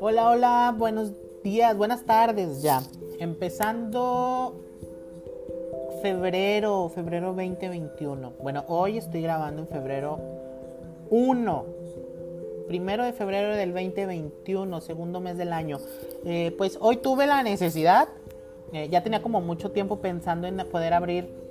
Hola, 0.00 0.28
hola, 0.28 0.74
buenos 0.76 1.12
días, 1.42 1.74
buenas 1.74 2.04
tardes 2.04 2.60
ya. 2.60 2.82
Empezando 3.18 4.60
febrero, 6.02 6.90
febrero 6.94 7.28
2021. 7.28 8.32
Bueno, 8.42 8.64
hoy 8.68 8.98
estoy 8.98 9.22
grabando 9.22 9.62
en 9.62 9.68
febrero 9.68 10.20
1. 11.08 11.64
Primero 12.66 13.04
de 13.04 13.14
febrero 13.14 13.56
del 13.56 13.72
2021, 13.72 14.80
segundo 14.82 15.20
mes 15.20 15.38
del 15.38 15.54
año. 15.54 15.78
Eh, 16.26 16.54
pues 16.58 16.76
hoy 16.80 16.98
tuve 16.98 17.26
la 17.26 17.42
necesidad, 17.42 18.08
eh, 18.74 18.88
ya 18.90 19.02
tenía 19.02 19.22
como 19.22 19.40
mucho 19.40 19.70
tiempo 19.70 20.00
pensando 20.00 20.46
en 20.46 20.58
poder 20.70 20.92
abrir 20.92 21.47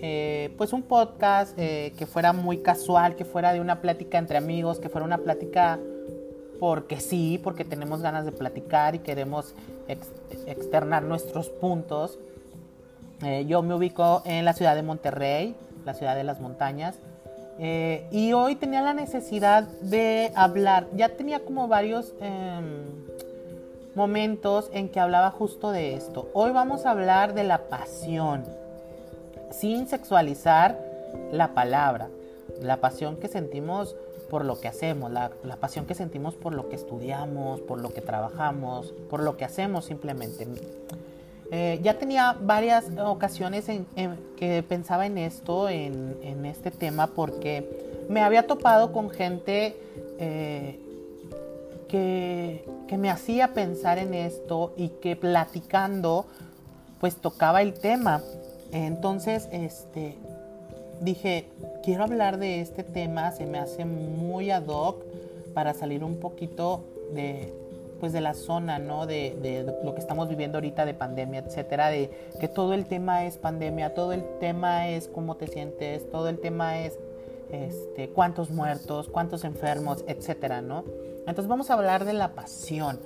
eh, 0.00 0.54
pues 0.56 0.72
un 0.72 0.82
podcast 0.82 1.56
que 1.56 2.06
fuera 2.06 2.32
muy 2.32 2.58
casual, 2.58 3.16
que 3.16 3.24
fuera 3.24 3.52
de 3.52 3.60
una 3.60 3.80
plática 3.80 4.18
entre 4.18 4.36
amigos, 4.38 4.78
que 4.78 4.88
fuera 4.88 5.04
una 5.04 5.18
plática 5.18 5.78
porque 6.60 7.00
sí, 7.00 7.40
porque 7.42 7.64
tenemos 7.64 8.00
ganas 8.02 8.24
de 8.24 8.32
platicar 8.32 8.94
y 8.94 9.00
queremos 9.00 9.54
externar 10.46 11.02
nuestros 11.02 11.50
puntos. 11.50 12.18
yo 13.46 13.62
me 13.62 13.74
ubico 13.74 14.22
en 14.24 14.44
la 14.44 14.52
ciudad 14.54 14.74
de 14.74 14.82
Monterrey, 14.82 15.54
la 15.84 15.94
ciudad 15.94 16.16
de 16.16 16.24
las 16.24 16.40
montañas. 16.40 16.96
y 17.58 18.32
hoy 18.32 18.56
tenía 18.56 18.82
la 18.82 18.94
necesidad 18.94 19.64
de 19.80 20.32
hablar. 20.34 20.88
Ya 20.94 21.10
tenía 21.10 21.40
como 21.40 21.68
varios 21.68 22.14
em, 22.20 22.86
momentos 23.96 24.68
en 24.72 24.90
que 24.90 25.00
hablaba 25.00 25.30
justo 25.30 25.72
de 25.72 25.94
esto. 25.94 26.28
Hoy 26.34 26.52
vamos 26.52 26.84
a 26.84 26.90
hablar 26.90 27.32
de 27.34 27.44
la 27.44 27.68
pasión, 27.68 28.44
sin 29.50 29.86
sexualizar 29.88 30.78
la 31.32 31.54
palabra, 31.54 32.08
la 32.60 32.78
pasión 32.78 33.16
que 33.16 33.28
sentimos 33.28 33.96
por 34.30 34.44
lo 34.44 34.60
que 34.60 34.68
hacemos, 34.68 35.10
la, 35.10 35.30
pasión 35.60 35.86
que 35.86 35.94
sentimos 35.94 36.34
por 36.34 36.54
lo 36.54 36.68
que 36.68 36.76
estudiamos, 36.76 37.60
por 37.60 37.80
lo 37.80 37.92
que 37.92 38.00
trabajamos, 38.00 38.92
por 39.08 39.22
lo 39.22 39.36
que 39.36 39.44
hacemos 39.44 39.84
simplemente. 39.84 40.46
Eh, 41.52 41.78
ya 41.82 41.98
tenía 41.98 42.36
varias 42.40 42.86
ocasiones 42.98 43.68
en, 43.68 43.86
que 44.36 44.64
pensaba 44.64 45.06
en 45.06 45.18
esto, 45.18 45.68
en, 45.68 46.44
este 46.44 46.70
tema, 46.70 47.06
porque 47.08 48.04
me 48.08 48.20
había 48.20 48.46
topado 48.46 48.92
con 48.92 49.10
gente 49.10 49.76
eh, 50.18 50.80
que, 51.88 52.64
me 52.98 53.10
hacía 53.10 53.52
pensar 53.52 53.98
en 53.98 54.14
esto 54.14 54.72
y 54.76 54.88
que 54.88 55.16
platicando 55.16 56.26
pues 57.00 57.16
tocaba 57.16 57.62
el 57.62 57.74
tema. 57.74 58.22
Entonces, 58.72 59.48
este, 59.52 60.16
dije, 61.00 61.46
quiero 61.82 62.04
hablar 62.04 62.38
de 62.38 62.60
este 62.60 62.82
tema, 62.82 63.32
se 63.32 63.46
me 63.46 63.58
hace 63.58 63.84
muy 63.84 64.50
ad 64.50 64.66
hoc 64.66 65.04
para 65.54 65.74
salir 65.74 66.04
un 66.04 66.18
poquito 66.18 66.84
de, 67.14 67.52
pues 68.00 68.12
de 68.12 68.20
la 68.20 68.34
zona, 68.34 68.78
¿no? 68.78 69.06
De, 69.06 69.36
de, 69.40 69.74
lo 69.84 69.94
que 69.94 70.00
estamos 70.00 70.28
viviendo 70.28 70.58
ahorita 70.58 70.84
de 70.84 70.94
pandemia, 70.94 71.40
etcétera, 71.40 71.88
de 71.88 72.10
que 72.40 72.48
todo 72.48 72.74
el 72.74 72.86
tema 72.86 73.24
es 73.24 73.38
pandemia, 73.38 73.94
todo 73.94 74.12
el 74.12 74.24
tema 74.40 74.88
es 74.88 75.08
cómo 75.08 75.36
te 75.36 75.46
sientes, 75.46 76.10
todo 76.10 76.28
el 76.28 76.38
tema 76.38 76.80
es 76.80 76.98
este, 77.50 78.08
cuántos 78.10 78.50
muertos, 78.50 79.08
cuántos 79.08 79.44
enfermos, 79.44 80.04
etcétera, 80.06 80.60
¿no? 80.60 80.84
Entonces 81.20 81.48
vamos 81.48 81.70
a 81.70 81.74
hablar 81.74 82.04
de 82.04 82.12
la 82.12 82.34
pasión. 82.34 82.98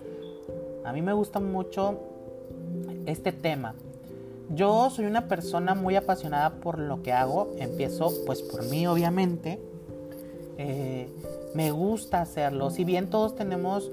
A 0.85 0.93
mí 0.93 1.03
me 1.03 1.13
gusta 1.13 1.41
mucho 1.41 1.99
este 3.07 3.33
tema. 3.33 3.75
Yo 4.51 4.91
soy 4.91 5.07
una 5.07 5.29
persona 5.29 5.75
muy 5.75 5.97
apasionada 5.97 6.51
por 6.51 6.79
lo 6.79 7.03
que 7.03 7.13
hago. 7.13 7.53
Empiezo 7.59 8.13
pues 8.27 8.43
por 8.43 8.65
mí 8.65 8.87
obviamente. 8.87 9.61
Eh, 10.59 11.09
me 11.55 11.71
gusta 11.71 12.21
hacerlo. 12.21 12.71
Si 12.71 12.85
bien 12.85 13.09
todos 13.09 13.35
tenemos 13.35 13.91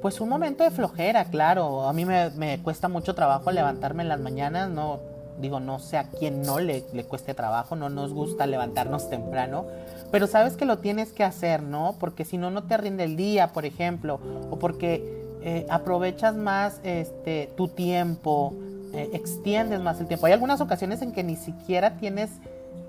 pues 0.00 0.20
un 0.20 0.28
momento 0.28 0.64
de 0.64 0.70
flojera, 0.70 1.26
claro. 1.26 1.88
A 1.88 1.92
mí 1.92 2.04
me, 2.04 2.60
cuesta 2.62 2.88
mucho 2.88 3.14
trabajo 3.14 3.50
levantarme 3.50 4.02
en 4.02 4.08
las 4.08 4.20
mañanas. 4.20 4.68
No 4.70 5.00
digo, 5.38 5.60
no 5.60 5.78
sé 5.78 5.96
a 5.96 6.10
quién 6.10 6.42
no 6.42 6.58
le, 6.58 6.84
le 6.92 7.04
cueste 7.04 7.34
trabajo. 7.34 7.76
No 7.76 7.88
nos 7.88 8.12
gusta 8.12 8.46
levantarnos 8.46 9.08
temprano 9.08 9.66
pero 10.12 10.26
sabes 10.26 10.58
que 10.58 10.66
lo 10.66 10.78
tienes 10.78 11.10
que 11.10 11.24
hacer, 11.24 11.62
¿no? 11.62 11.96
Porque 11.98 12.26
si 12.26 12.36
no, 12.36 12.50
no 12.50 12.64
te 12.64 12.76
rinde 12.76 13.04
el 13.04 13.16
día, 13.16 13.48
por 13.54 13.64
ejemplo, 13.64 14.20
o 14.50 14.58
porque 14.58 15.22
eh, 15.40 15.66
aprovechas 15.70 16.36
más 16.36 16.80
este, 16.84 17.50
tu 17.56 17.68
tiempo, 17.68 18.52
eh, 18.92 19.10
extiendes 19.12 19.80
más 19.80 20.00
el 20.00 20.06
tiempo. 20.06 20.26
Hay 20.26 20.32
algunas 20.32 20.60
ocasiones 20.60 21.02
en 21.02 21.12
que 21.12 21.22
ni 21.22 21.36
siquiera 21.36 21.96
tienes 21.96 22.30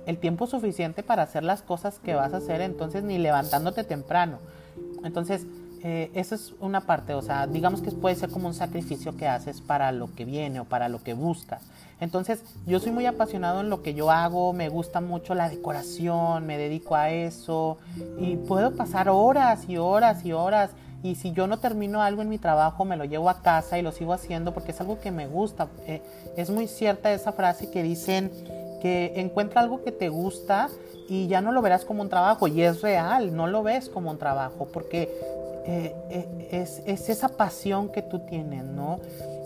el 0.05 0.17
tiempo 0.17 0.47
suficiente 0.47 1.03
para 1.03 1.23
hacer 1.23 1.43
las 1.43 1.61
cosas 1.61 1.99
que 1.99 2.13
vas 2.13 2.33
a 2.33 2.37
hacer, 2.37 2.61
entonces 2.61 3.03
ni 3.03 3.17
levantándote 3.17 3.83
temprano. 3.83 4.39
Entonces, 5.03 5.45
eh, 5.85 6.09
esa 6.13 6.35
es 6.35 6.53
una 6.61 6.81
parte, 6.81 7.13
o 7.13 7.21
sea, 7.21 7.45
digamos 7.45 7.81
que 7.81 7.91
puede 7.91 8.15
ser 8.15 8.29
como 8.29 8.47
un 8.47 8.53
sacrificio 8.53 9.17
que 9.17 9.27
haces 9.27 9.59
para 9.59 9.91
lo 9.91 10.13
que 10.15 10.23
viene 10.23 10.61
o 10.61 10.65
para 10.65 10.87
lo 10.87 11.03
que 11.03 11.13
buscas. 11.13 11.61
Entonces, 11.99 12.43
yo 12.65 12.79
soy 12.79 12.91
muy 12.91 13.05
apasionado 13.05 13.61
en 13.61 13.69
lo 13.69 13.81
que 13.81 13.93
yo 13.93 14.09
hago, 14.09 14.53
me 14.53 14.69
gusta 14.69 15.01
mucho 15.01 15.35
la 15.35 15.49
decoración, 15.49 16.45
me 16.45 16.57
dedico 16.57 16.95
a 16.95 17.09
eso 17.09 17.77
y 18.17 18.37
puedo 18.37 18.75
pasar 18.75 19.09
horas 19.09 19.69
y 19.69 19.77
horas 19.77 20.25
y 20.25 20.31
horas. 20.31 20.71
Y 21.03 21.15
si 21.15 21.33
yo 21.33 21.47
no 21.47 21.59
termino 21.59 22.01
algo 22.01 22.21
en 22.21 22.29
mi 22.29 22.37
trabajo, 22.37 22.85
me 22.85 22.97
lo 22.97 23.05
llevo 23.05 23.29
a 23.29 23.41
casa 23.41 23.77
y 23.77 23.81
lo 23.81 23.91
sigo 23.91 24.13
haciendo 24.13 24.53
porque 24.53 24.71
es 24.71 24.81
algo 24.81 24.99
que 24.99 25.11
me 25.11 25.27
gusta. 25.27 25.67
Eh, 25.85 26.01
es 26.37 26.49
muy 26.49 26.67
cierta 26.67 27.13
esa 27.13 27.33
frase 27.33 27.69
que 27.69 27.83
dicen 27.83 28.31
que 28.81 29.13
encuentra 29.17 29.61
algo 29.61 29.83
que 29.83 29.91
te 29.91 30.09
gusta 30.09 30.69
y 31.07 31.27
ya 31.27 31.41
no 31.41 31.51
lo 31.51 31.61
verás 31.61 31.85
como 31.85 32.01
un 32.01 32.09
trabajo. 32.09 32.47
Y 32.47 32.61
es 32.61 32.81
real, 32.81 33.35
no 33.35 33.47
lo 33.47 33.63
ves 33.63 33.89
como 33.89 34.09
un 34.11 34.17
trabajo 34.17 34.69
porque 34.71 35.09
eh, 35.65 35.95
eh, 36.09 36.49
es, 36.51 36.81
es, 36.85 37.07
esa 37.09 37.29
pasión 37.29 37.89
que 37.89 38.01
tú 38.01 38.19
tienes, 38.19 38.65
¿no? 38.65 38.99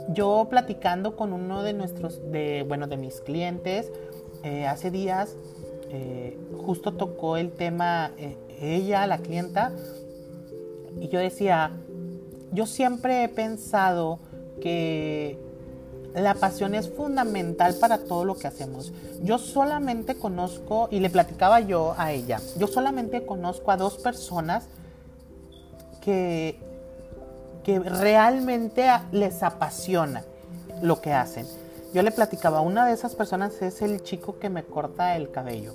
yo 0.10 0.48
platicando 0.50 1.16
con 1.16 1.34
uno 1.34 1.62
de 1.64 1.74
nuestros, 1.74 2.32
de, 2.32 2.66
bueno, 2.68 2.88
de 2.88 2.98
mis 2.98 3.20
clientes, 3.22 3.92
eh, 4.44 4.66
hace 4.66 4.90
días, 4.90 5.36
justo 6.66 6.94
tocó 6.94 7.38
el 7.38 7.52
tema 7.52 8.12
ella, 8.60 9.08
la 9.08 9.20
clienta, 9.20 9.72
y 11.00 11.08
yo 11.10 11.20
decía, 11.20 11.72
yo 12.52 12.66
siempre 12.66 13.24
he 13.24 13.30
pensado 13.30 14.20
que 14.62 15.40
la 16.14 16.34
pasión 16.34 16.74
es 16.74 16.90
fundamental 16.90 17.76
para 17.76 18.00
todo 18.00 18.26
lo 18.26 18.36
que 18.36 18.48
hacemos. 18.48 18.92
Yo 19.22 19.38
solamente 19.38 20.16
conozco, 20.16 20.88
y 20.92 21.00
le 21.00 21.10
platicaba 21.10 21.60
yo 21.60 21.94
a 21.98 22.12
ella, 22.12 22.40
yo 22.58 22.68
solamente 22.68 23.26
conozco 23.26 23.72
a 23.72 23.78
dos 23.78 23.98
personas 23.98 24.68
que 26.02 26.60
que 27.68 27.80
realmente 27.80 28.88
les 29.12 29.44
apasiona 29.44 30.24
lo 30.82 31.02
que 31.02 31.12
hacen. 31.12 31.46
Yo 31.94 32.02
le 32.02 32.12
platicaba, 32.12 32.62
una 32.62 32.88
de 32.88 32.94
esas 32.94 33.14
personas 33.14 33.62
es 33.62 33.82
el 33.82 34.02
chico 34.04 34.40
que 34.40 34.50
me 34.50 34.64
corta 34.64 35.18
el 35.18 35.32
cabello. 35.32 35.74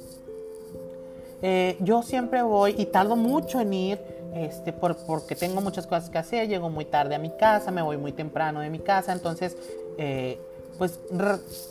Eh, 1.42 1.76
yo 1.80 2.02
siempre 2.02 2.40
voy 2.40 2.74
y 2.78 2.86
tardo 2.86 3.14
mucho 3.14 3.60
en 3.60 3.74
ir 3.74 4.00
este, 4.34 4.72
por, 4.72 4.96
porque 4.98 5.36
tengo 5.36 5.60
muchas 5.60 5.86
cosas 5.86 6.10
que 6.10 6.18
hacer, 6.18 6.48
llego 6.48 6.70
muy 6.70 6.84
tarde 6.84 7.14
a 7.14 7.18
mi 7.18 7.30
casa, 7.30 7.70
me 7.70 7.82
voy 7.82 7.96
muy 7.96 8.12
temprano 8.12 8.60
de 8.60 8.70
mi 8.70 8.78
casa, 8.78 9.12
entonces 9.12 9.56
eh, 9.98 10.38
pues 10.78 10.98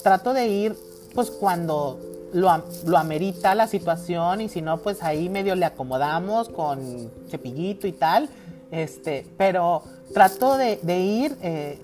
trato 0.03 0.33
de 0.33 0.47
ir 0.47 0.75
pues 1.13 1.31
cuando 1.31 1.99
lo, 2.33 2.63
lo, 2.85 2.97
amerita 2.97 3.55
la 3.55 3.67
situación 3.67 4.41
y 4.41 4.49
si 4.49 4.61
no 4.61 4.77
pues 4.77 5.03
ahí 5.03 5.27
medio 5.27 5.55
le 5.55 5.65
acomodamos 5.65 6.49
con 6.49 7.11
cepillito 7.29 7.87
y 7.87 7.91
tal, 7.91 8.29
este, 8.71 9.27
pero 9.37 9.83
trato 10.13 10.57
de, 10.57 10.99
ir 10.99 11.37
eh, 11.41 11.79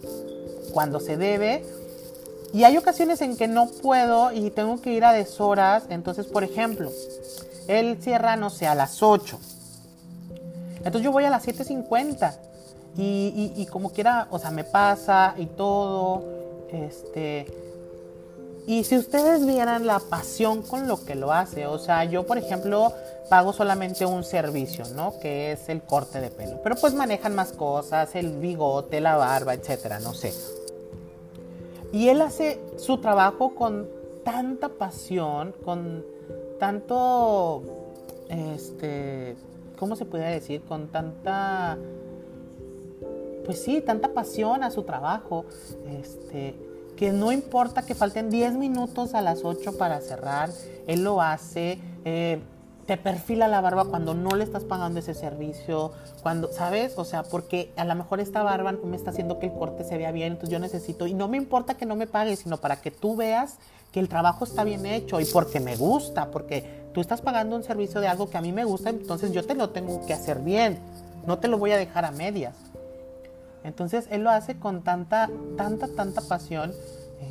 cuando 0.73 0.99
se 0.99 1.17
debe. 1.17 1.63
Y 2.53 2.63
hay 2.63 2.77
ocasiones 2.77 3.21
en 3.21 3.35
que 3.35 3.47
no 3.47 3.67
puedo 3.67 4.31
y 4.31 4.49
tengo 4.51 4.81
que 4.81 4.91
ir 4.93 5.03
a 5.03 5.11
deshoras. 5.11 5.83
Entonces, 5.89 6.25
por 6.27 6.45
ejemplo, 6.45 6.91
él 7.67 7.97
cierra, 8.01 8.37
no 8.37 8.49
sé, 8.49 8.67
a 8.67 8.75
las 8.75 9.03
8. 9.03 9.37
Entonces 10.87 11.05
yo 11.05 11.11
voy 11.11 11.25
a 11.25 11.29
las 11.29 11.47
7.50. 11.47 12.37
Y, 12.97 13.53
y, 13.55 13.65
como 13.67 13.91
quiera, 13.91 14.27
o 14.31 14.39
sea, 14.39 14.49
me 14.49 14.63
pasa 14.63 15.35
y 15.37 15.45
todo. 15.45 16.23
Este. 16.71 17.45
Y 18.65 18.83
si 18.83 18.97
ustedes 18.97 19.45
vieran 19.45 19.85
la 19.85 19.99
pasión 19.99 20.61
con 20.61 20.87
lo 20.87 21.05
que 21.05 21.15
lo 21.15 21.31
hace, 21.31 21.67
o 21.67 21.77
sea, 21.77 22.03
yo 22.05 22.25
por 22.25 22.37
ejemplo 22.37 22.91
pago 23.29 23.53
solamente 23.53 24.05
un 24.05 24.23
servicio, 24.23 24.83
¿no? 24.95 25.19
Que 25.19 25.53
es 25.53 25.69
el 25.69 25.83
corte 25.83 26.19
de 26.19 26.31
pelo. 26.31 26.59
Pero 26.63 26.75
pues 26.75 26.93
manejan 26.93 27.35
más 27.35 27.53
cosas, 27.53 28.15
el 28.15 28.39
bigote, 28.39 28.99
la 28.99 29.15
barba, 29.15 29.53
etcétera, 29.53 29.99
no 29.99 30.13
sé. 30.13 30.33
Y 31.93 32.09
él 32.09 32.21
hace 32.21 32.59
su 32.77 32.97
trabajo 32.97 33.55
con 33.55 33.87
tanta 34.25 34.69
pasión, 34.69 35.53
con 35.63 36.03
tanto, 36.59 37.63
este, 38.29 39.35
¿cómo 39.77 39.95
se 39.95 40.05
puede 40.05 40.29
decir? 40.29 40.61
Con 40.61 40.87
tanta, 40.87 41.77
pues 43.45 43.63
sí, 43.63 43.81
tanta 43.81 44.13
pasión 44.13 44.63
a 44.63 44.71
su 44.71 44.83
trabajo, 44.83 45.45
este, 45.87 46.55
que 46.95 47.11
no 47.11 47.31
importa 47.31 47.83
que 47.83 47.95
falten 47.95 48.29
10 48.29 48.55
minutos 48.55 49.13
a 49.13 49.21
las 49.21 49.45
8 49.45 49.77
para 49.77 50.01
cerrar, 50.01 50.49
él 50.87 51.03
lo 51.03 51.21
hace. 51.21 51.79
Eh, 52.03 52.41
te 52.87 52.95
perfila 52.95 53.49
la 53.49 53.59
barba 53.59 53.83
cuando 53.85 54.13
no 54.13 54.29
le 54.35 54.45
estás 54.45 54.63
pagando 54.63 54.99
ese 54.99 55.13
servicio, 55.13 55.91
cuando, 56.23 56.51
¿sabes? 56.53 56.97
O 56.97 57.03
sea, 57.03 57.23
porque 57.23 57.69
a 57.75 57.83
lo 57.83 57.93
mejor 57.95 58.21
esta 58.21 58.43
barba 58.43 58.71
me 58.71 58.95
está 58.95 59.09
haciendo 59.09 59.39
que 59.39 59.47
el 59.47 59.53
corte 59.53 59.83
se 59.83 59.97
vea 59.97 60.13
bien, 60.13 60.33
entonces 60.33 60.49
yo 60.49 60.59
necesito, 60.59 61.05
y 61.05 61.13
no 61.13 61.27
me 61.27 61.35
importa 61.35 61.75
que 61.75 61.85
no 61.85 61.97
me 61.97 62.07
pagues, 62.07 62.39
sino 62.39 62.57
para 62.57 62.77
que 62.77 62.89
tú 62.89 63.17
veas 63.17 63.59
que 63.91 63.99
el 63.99 64.09
trabajo 64.09 64.43
está 64.43 64.63
bien 64.63 64.85
hecho 64.85 65.19
y 65.19 65.25
porque 65.25 65.59
me 65.59 65.75
gusta, 65.75 66.31
porque 66.31 66.89
tú 66.93 67.01
estás 67.01 67.21
pagando 67.21 67.55
un 67.55 67.63
servicio 67.63 68.01
de 68.01 68.07
algo 68.07 68.29
que 68.29 68.37
a 68.37 68.41
mí 68.41 68.51
me 68.51 68.65
gusta, 68.65 68.89
entonces 68.89 69.31
yo 69.31 69.45
te 69.45 69.55
lo 69.55 69.69
tengo 69.69 70.05
que 70.05 70.13
hacer 70.13 70.39
bien, 70.39 70.79
no 71.25 71.39
te 71.39 71.47
lo 71.47 71.57
voy 71.57 71.71
a 71.71 71.77
dejar 71.77 72.05
a 72.05 72.11
medias. 72.11 72.55
Entonces 73.63 74.07
él 74.11 74.23
lo 74.23 74.29
hace 74.29 74.57
con 74.57 74.83
tanta, 74.83 75.29
tanta, 75.57 75.87
tanta 75.87 76.21
pasión 76.21 76.73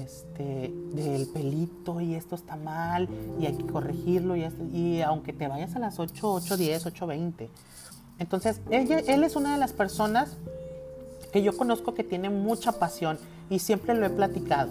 este, 0.01 0.73
del 0.93 1.29
pelito 1.29 2.01
y 2.01 2.15
esto 2.15 2.35
está 2.35 2.57
mal 2.57 3.09
y 3.39 3.47
hay 3.47 3.55
que 3.55 3.67
corregirlo 3.67 4.37
y, 4.37 4.47
y 4.73 5.03
aunque 5.03 5.33
te 5.33 5.49
vayas 5.49 5.77
a 5.77 5.79
las 5.79 5.99
8, 5.99 6.33
8, 6.33 6.57
10, 6.57 6.87
8, 6.87 7.07
20. 7.07 7.51
Entonces, 8.19 8.61
él 8.71 9.25
es 9.25 9.37
una 9.37 9.53
de 9.53 9.59
las 9.59 9.73
personas 9.73 10.37
que 11.33 11.43
yo 11.43 11.57
conozco 11.57 11.95
que 11.95 12.03
tiene 12.03 12.31
mucha 12.31 12.73
pasión 12.73 13.19
y 13.51 13.59
siempre 13.59 13.95
lo 13.95 14.07
he 14.07 14.11
platicado 14.11 14.71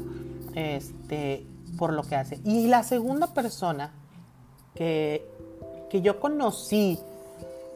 este, 0.56 1.46
por 1.78 1.94
lo 1.94 2.04
que 2.04 2.16
hace. 2.16 2.40
Y 2.44 2.68
la 2.68 2.84
segunda 2.84 3.28
persona 3.28 3.92
que, 4.74 5.26
que 5.90 6.02
yo 6.02 6.20
conocí, 6.20 7.00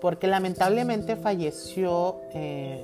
porque 0.01 0.27
lamentablemente 0.27 1.15
falleció 1.15 2.17
eh, 2.33 2.83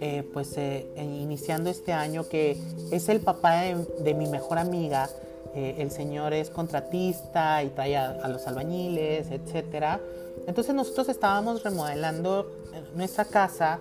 eh, 0.00 0.28
pues 0.32 0.56
eh, 0.56 0.86
iniciando 0.96 1.70
este 1.70 1.92
año, 1.92 2.28
que 2.28 2.56
es 2.90 3.08
el 3.08 3.20
papá 3.20 3.62
de, 3.62 4.14
mi 4.14 4.26
mejor 4.26 4.58
amiga. 4.58 5.08
El 5.52 5.90
señor 5.90 6.32
es 6.32 6.48
contratista 6.48 7.64
y 7.64 7.70
trae 7.70 7.96
a, 7.96 8.28
los 8.28 8.46
albañiles, 8.46 9.32
etc. 9.32 9.98
Entonces 10.46 10.72
nosotros 10.76 11.08
estábamos 11.08 11.64
remodelando 11.64 12.46
nuestra 12.94 13.24
casa 13.24 13.80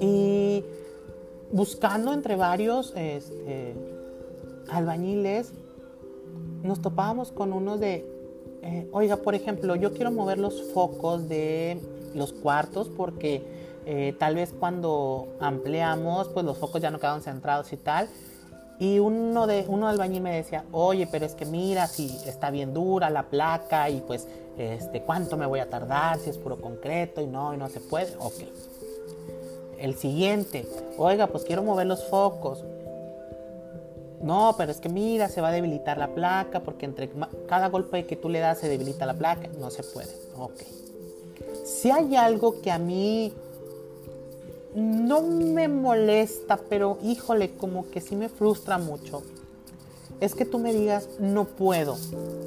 y 0.00 0.64
buscando 1.52 2.12
entre 2.12 2.36
varios 2.36 2.92
este, 2.96 3.74
albañiles, 4.70 5.52
nos 6.62 6.80
topábamos 6.80 7.30
con 7.30 7.52
unos 7.52 7.78
de, 7.78 8.06
oiga, 8.92 9.16
por 9.18 9.34
ejemplo, 9.34 9.76
yo 9.76 9.92
quiero 9.92 10.10
mover 10.10 10.38
los 10.38 10.62
focos 10.72 11.28
de 11.28 11.78
los 12.14 12.32
cuartos 12.32 12.88
porque 12.88 13.42
eh, 13.84 14.14
tal 14.18 14.36
vez 14.36 14.54
cuando 14.58 15.28
ampliamos, 15.40 16.28
pues 16.28 16.46
los 16.46 16.58
focos 16.58 16.80
ya 16.80 16.90
no 16.90 16.98
quedaron 16.98 17.22
centrados 17.22 17.72
y 17.72 17.76
tal. 17.76 18.08
Y 18.78 18.98
uno 18.98 19.46
de 19.46 19.64
uno 19.68 19.86
albañil 19.86 20.22
me 20.22 20.34
decía, 20.34 20.64
oye, 20.72 21.06
pero 21.10 21.26
es 21.26 21.34
que 21.34 21.44
mira 21.44 21.86
si 21.86 22.06
está 22.26 22.50
bien 22.50 22.74
dura 22.74 23.10
la 23.10 23.24
placa 23.24 23.90
y 23.90 24.00
pues 24.00 24.26
este, 24.58 25.02
cuánto 25.02 25.36
me 25.36 25.46
voy 25.46 25.60
a 25.60 25.68
tardar 25.68 26.18
si 26.18 26.30
es 26.30 26.38
puro 26.38 26.60
concreto 26.60 27.20
y 27.20 27.26
no, 27.26 27.54
y 27.54 27.56
no 27.56 27.68
se 27.68 27.80
puede. 27.80 28.16
Ok. 28.18 28.42
El 29.82 29.96
siguiente, 29.96 30.64
oiga, 30.96 31.26
pues 31.26 31.42
quiero 31.42 31.64
mover 31.64 31.88
los 31.88 32.04
focos. 32.04 32.64
No, 34.22 34.54
pero 34.56 34.70
es 34.70 34.80
que 34.80 34.88
mira, 34.88 35.28
se 35.28 35.40
va 35.40 35.48
a 35.48 35.52
debilitar 35.52 35.98
la 35.98 36.14
placa 36.14 36.60
porque 36.60 36.86
entre 36.86 37.10
cada 37.48 37.68
golpe 37.68 38.06
que 38.06 38.14
tú 38.14 38.28
le 38.28 38.38
das 38.38 38.58
se 38.58 38.68
debilita 38.68 39.06
la 39.06 39.14
placa. 39.14 39.48
No 39.58 39.70
se 39.72 39.82
puede. 39.82 40.14
Ok. 40.38 40.62
Si 41.64 41.90
hay 41.90 42.14
algo 42.14 42.62
que 42.62 42.70
a 42.70 42.78
mí 42.78 43.32
no 44.76 45.22
me 45.22 45.66
molesta, 45.66 46.60
pero 46.68 46.98
híjole, 47.02 47.56
como 47.56 47.90
que 47.90 48.00
sí 48.00 48.14
me 48.14 48.28
frustra 48.28 48.78
mucho. 48.78 49.24
Es 50.22 50.36
que 50.36 50.44
tú 50.44 50.60
me 50.60 50.72
digas, 50.72 51.08
no 51.18 51.46
puedo. 51.46 51.96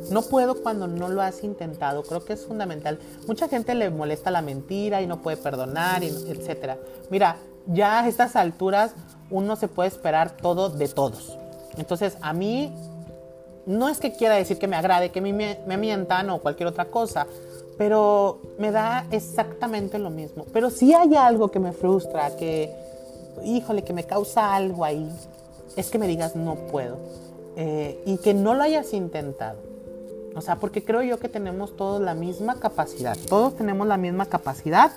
No 0.09 0.21
puedo 0.21 0.63
cuando 0.63 0.87
no 0.87 1.09
lo 1.09 1.21
has 1.21 1.43
intentado. 1.43 2.03
Creo 2.03 2.23
que 2.23 2.31
es 2.31 2.45
fundamental. 2.45 2.99
Mucha 3.27 3.49
gente 3.49 3.75
le 3.75 3.89
molesta 3.89 4.31
la 4.31 4.41
mentira 4.41 5.01
y 5.01 5.07
no 5.07 5.21
puede 5.21 5.35
perdonar, 5.35 6.01
etc. 6.01 6.77
Mira, 7.09 7.35
ya 7.67 7.99
a 7.99 8.07
estas 8.07 8.37
alturas 8.37 8.95
uno 9.29 9.57
se 9.57 9.67
puede 9.67 9.89
esperar 9.89 10.37
todo 10.37 10.69
de 10.69 10.87
todos. 10.87 11.37
Entonces, 11.75 12.17
a 12.21 12.31
mí 12.31 12.73
no 13.65 13.89
es 13.89 13.99
que 13.99 14.13
quiera 14.13 14.35
decir 14.35 14.57
que 14.57 14.69
me 14.69 14.77
agrade 14.77 15.11
que 15.11 15.19
me, 15.19 15.33
me 15.33 15.75
mientan 15.75 16.29
o 16.29 16.39
cualquier 16.39 16.69
otra 16.69 16.85
cosa, 16.85 17.27
pero 17.77 18.39
me 18.57 18.71
da 18.71 19.05
exactamente 19.11 19.99
lo 19.99 20.09
mismo. 20.09 20.45
Pero 20.53 20.69
si 20.69 20.93
hay 20.93 21.13
algo 21.17 21.51
que 21.51 21.59
me 21.59 21.73
frustra, 21.73 22.37
que, 22.37 22.73
híjole, 23.43 23.83
que 23.83 23.91
me 23.91 24.05
causa 24.05 24.55
algo 24.55 24.85
ahí, 24.85 25.11
es 25.75 25.89
que 25.89 25.99
me 25.99 26.07
digas 26.07 26.37
no 26.37 26.55
puedo 26.55 27.25
eh, 27.55 28.01
y 28.05 28.17
que 28.17 28.33
no 28.33 28.53
lo 28.53 28.63
hayas 28.63 28.93
intentado. 28.93 29.59
O 30.35 30.41
sea, 30.41 30.57
porque 30.57 30.83
creo 30.83 31.01
yo 31.01 31.17
que 31.17 31.29
tenemos 31.29 31.77
todos 31.77 32.01
la 32.01 32.13
misma 32.13 32.59
capacidad, 32.59 33.17
todos 33.29 33.55
tenemos 33.55 33.87
la 33.87 33.97
misma 33.97 34.25
capacidad, 34.25 34.91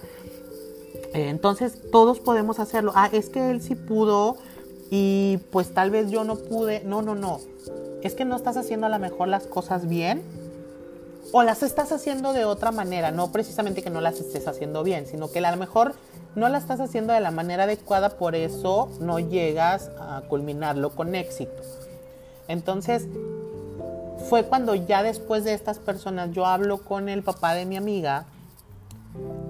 eh, 1.14 1.28
entonces 1.28 1.78
todos 1.92 2.18
podemos 2.20 2.58
hacerlo. 2.58 2.92
Ah, 2.94 3.08
es 3.12 3.28
que 3.28 3.50
él 3.50 3.62
sí 3.62 3.74
pudo 3.74 4.36
y 4.90 5.38
pues 5.50 5.72
tal 5.72 5.90
vez 5.90 6.10
yo 6.10 6.24
no 6.24 6.36
pude. 6.36 6.82
No, 6.84 7.02
no, 7.02 7.14
no. 7.14 7.40
Es 8.02 8.14
que 8.14 8.24
no 8.24 8.36
estás 8.36 8.56
haciendo 8.56 8.86
a 8.86 8.90
lo 8.90 8.98
mejor 8.98 9.28
las 9.28 9.46
cosas 9.46 9.88
bien 9.88 10.22
o 11.32 11.42
las 11.42 11.62
estás 11.62 11.92
haciendo 11.92 12.32
de 12.32 12.44
otra 12.44 12.70
manera, 12.70 13.10
no 13.10 13.30
precisamente 13.32 13.82
que 13.82 13.90
no 13.90 14.00
las 14.00 14.18
estés 14.18 14.48
haciendo 14.48 14.82
bien, 14.82 15.06
sino 15.06 15.30
que 15.30 15.40
a 15.40 15.50
lo 15.50 15.56
mejor 15.56 15.94
no 16.34 16.48
la 16.48 16.58
estás 16.58 16.80
haciendo 16.80 17.12
de 17.12 17.20
la 17.20 17.30
manera 17.30 17.64
adecuada, 17.64 18.10
por 18.10 18.34
eso 18.34 18.90
no 19.00 19.18
llegas 19.18 19.90
a 19.98 20.22
culminarlo 20.28 20.90
con 20.90 21.14
éxito. 21.14 21.62
Entonces, 22.48 23.06
fue 24.28 24.44
cuando 24.44 24.74
ya 24.74 25.02
después 25.02 25.44
de 25.44 25.54
estas 25.54 25.78
personas 25.78 26.32
yo 26.32 26.46
hablo 26.46 26.78
con 26.78 27.08
el 27.08 27.22
papá 27.22 27.54
de 27.54 27.66
mi 27.66 27.76
amiga 27.76 28.26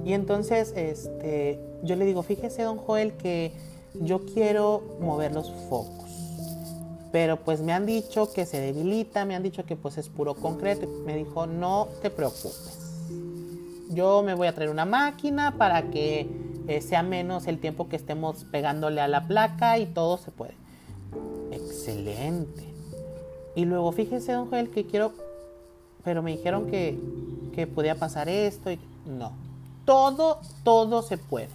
y 0.05 0.13
entonces 0.13 0.73
este, 0.77 1.59
yo 1.83 1.97
le 1.97 2.05
digo, 2.05 2.23
fíjese 2.23 2.63
don 2.63 2.77
Joel 2.77 3.15
que 3.15 3.53
yo 3.95 4.27
quiero 4.27 4.83
mover 5.01 5.33
los 5.33 5.51
focos 5.71 6.09
pero 7.11 7.39
pues 7.39 7.61
me 7.61 7.73
han 7.73 7.87
dicho 7.87 8.33
que 8.33 8.45
se 8.45 8.61
debilita, 8.61 9.25
me 9.25 9.35
han 9.35 9.43
dicho 9.43 9.65
que 9.65 9.77
pues 9.77 9.99
es 9.99 10.09
puro 10.09 10.35
concreto. 10.35 10.87
Me 11.07 11.17
dijo, 11.17 11.47
no 11.47 11.89
te 12.03 12.11
preocupes. 12.11 13.07
Yo 13.91 14.23
me 14.23 14.35
voy 14.35 14.47
a 14.49 14.55
traer 14.55 14.71
una 14.71 14.85
máquina 14.85 15.57
para 15.57 15.91
que 15.91 16.29
eh, 16.69 16.81
sea 16.83 17.03
menos 17.03 17.47
el 17.47 17.59
tiempo 17.59 17.89
que 17.89 17.97
estemos 17.97 18.45
pegándole 18.45 19.01
a 19.01 19.09
la 19.09 19.27
placa 19.27 19.79
y 19.79 19.87
todo 19.87 20.19
se 20.19 20.31
puede. 20.31 20.55
Excelente. 21.51 22.68
Y 23.59 23.65
luego 23.65 23.91
fíjese, 23.91 24.35
don 24.35 24.49
Joel, 24.49 24.71
que 24.71 24.87
quiero, 24.87 25.11
pero 26.05 26.23
me 26.23 26.31
dijeron 26.31 26.71
que, 26.71 26.97
que 27.57 27.67
podía 27.67 27.97
pasar 27.97 28.29
esto 28.29 28.71
y 28.71 28.79
no. 29.05 29.33
Todo, 29.85 30.39
todo 30.63 31.03
se 31.03 31.19
puede 31.19 31.49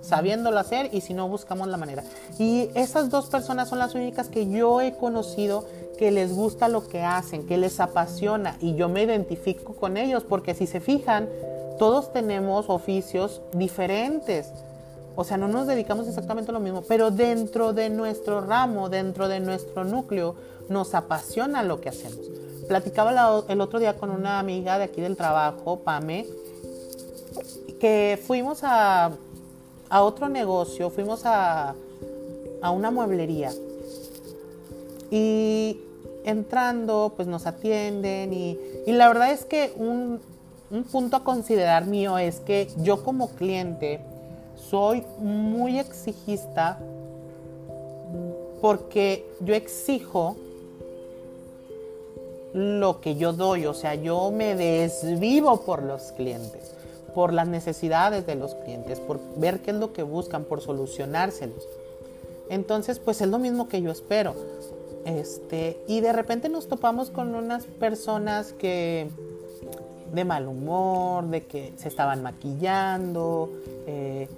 sabiéndolo 0.00 0.58
hacer 0.58 0.90
y 0.92 1.02
si 1.02 1.14
no 1.14 1.28
buscamos 1.28 1.68
la 1.68 1.76
manera. 1.76 2.02
Y 2.40 2.68
esas 2.74 3.10
dos 3.10 3.26
personas 3.26 3.68
son 3.68 3.78
las 3.78 3.94
únicas 3.94 4.26
que 4.28 4.48
yo 4.48 4.80
he 4.80 4.96
conocido 4.96 5.66
que 5.96 6.10
les 6.10 6.34
gusta 6.34 6.68
lo 6.68 6.88
que 6.88 7.02
hacen, 7.02 7.46
que 7.46 7.58
les 7.58 7.78
apasiona 7.78 8.56
y 8.60 8.74
yo 8.74 8.88
me 8.88 9.04
identifico 9.04 9.74
con 9.74 9.96
ellos 9.96 10.24
porque 10.24 10.52
si 10.52 10.66
se 10.66 10.80
fijan, 10.80 11.28
todos 11.78 12.12
tenemos 12.12 12.68
oficios 12.68 13.40
diferentes. 13.52 14.50
O 15.14 15.22
sea, 15.22 15.36
no 15.36 15.46
nos 15.46 15.68
dedicamos 15.68 16.08
exactamente 16.08 16.50
a 16.50 16.54
lo 16.54 16.60
mismo, 16.60 16.82
pero 16.82 17.12
dentro 17.12 17.72
de 17.72 17.88
nuestro 17.88 18.40
ramo, 18.40 18.88
dentro 18.88 19.28
de 19.28 19.38
nuestro 19.38 19.84
núcleo, 19.84 20.34
nos 20.68 20.94
apasiona 20.94 21.62
lo 21.62 21.80
que 21.80 21.88
hacemos. 21.88 22.20
Platicaba 22.68 23.44
el 23.48 23.60
otro 23.60 23.78
día 23.78 23.96
con 23.96 24.10
una 24.10 24.38
amiga 24.38 24.78
de 24.78 24.84
aquí 24.84 25.00
del 25.00 25.16
trabajo, 25.16 25.80
Pame, 25.80 26.26
que 27.80 28.18
fuimos 28.26 28.60
a 28.62 29.12
otro 29.90 30.28
negocio, 30.28 30.90
fuimos 30.90 31.24
a, 31.24 31.74
a 32.62 32.70
una 32.70 32.90
mueblería. 32.90 33.52
Y 35.10 35.80
entrando, 36.24 37.12
pues 37.14 37.28
nos 37.28 37.46
atienden 37.46 38.32
y, 38.32 38.58
y 38.86 38.92
la 38.92 39.08
verdad 39.08 39.30
es 39.30 39.44
que 39.44 39.72
un, 39.76 40.20
un, 40.70 40.84
punto 40.84 41.16
a 41.16 41.24
considerar 41.24 41.86
mío 41.86 42.18
es 42.18 42.40
que 42.40 42.68
yo 42.78 43.04
como 43.04 43.28
cliente 43.30 44.00
soy 44.56 45.04
muy 45.18 45.78
exigista 45.78 46.80
porque 48.60 49.24
yo 49.40 49.54
exijo 49.54 50.36
lo 52.56 53.00
que 53.00 53.16
yo 53.16 53.32
doy, 53.32 53.66
o 53.66 53.74
sea, 53.74 53.94
yo 53.94 54.30
me 54.30 54.54
desvivo 54.56 55.60
por 55.60 55.82
los 55.82 56.12
clientes 56.12 56.76
por 57.16 57.32
las 57.32 57.48
necesidades 57.48 58.26
de 58.26 58.34
los 58.34 58.54
clientes, 58.56 59.00
por 59.00 59.18
ver 59.36 59.60
qué 59.60 59.70
es 59.70 59.78
lo 59.78 59.94
que 59.94 60.02
buscan, 60.02 60.44
por 60.44 60.60
solucionárselos. 60.60 61.66
Entonces, 62.50 62.98
pues 62.98 63.22
es 63.22 63.28
lo 63.28 63.38
mismo 63.38 63.68
que 63.68 63.80
yo 63.80 63.90
espero. 63.90 64.34
Este, 65.06 65.80
y 65.88 66.02
de 66.02 66.12
repente 66.12 66.50
nos 66.50 66.68
topamos 66.68 67.08
con 67.08 67.34
unas 67.34 67.64
personas 67.64 68.52
que 68.52 69.08
de 70.12 70.24
mal 70.26 70.46
humor, 70.46 71.24
de 71.28 71.46
que 71.46 71.72
se 71.78 71.88
estaban 71.88 72.22
maquillando, 72.22 73.48
eh, 73.86 74.28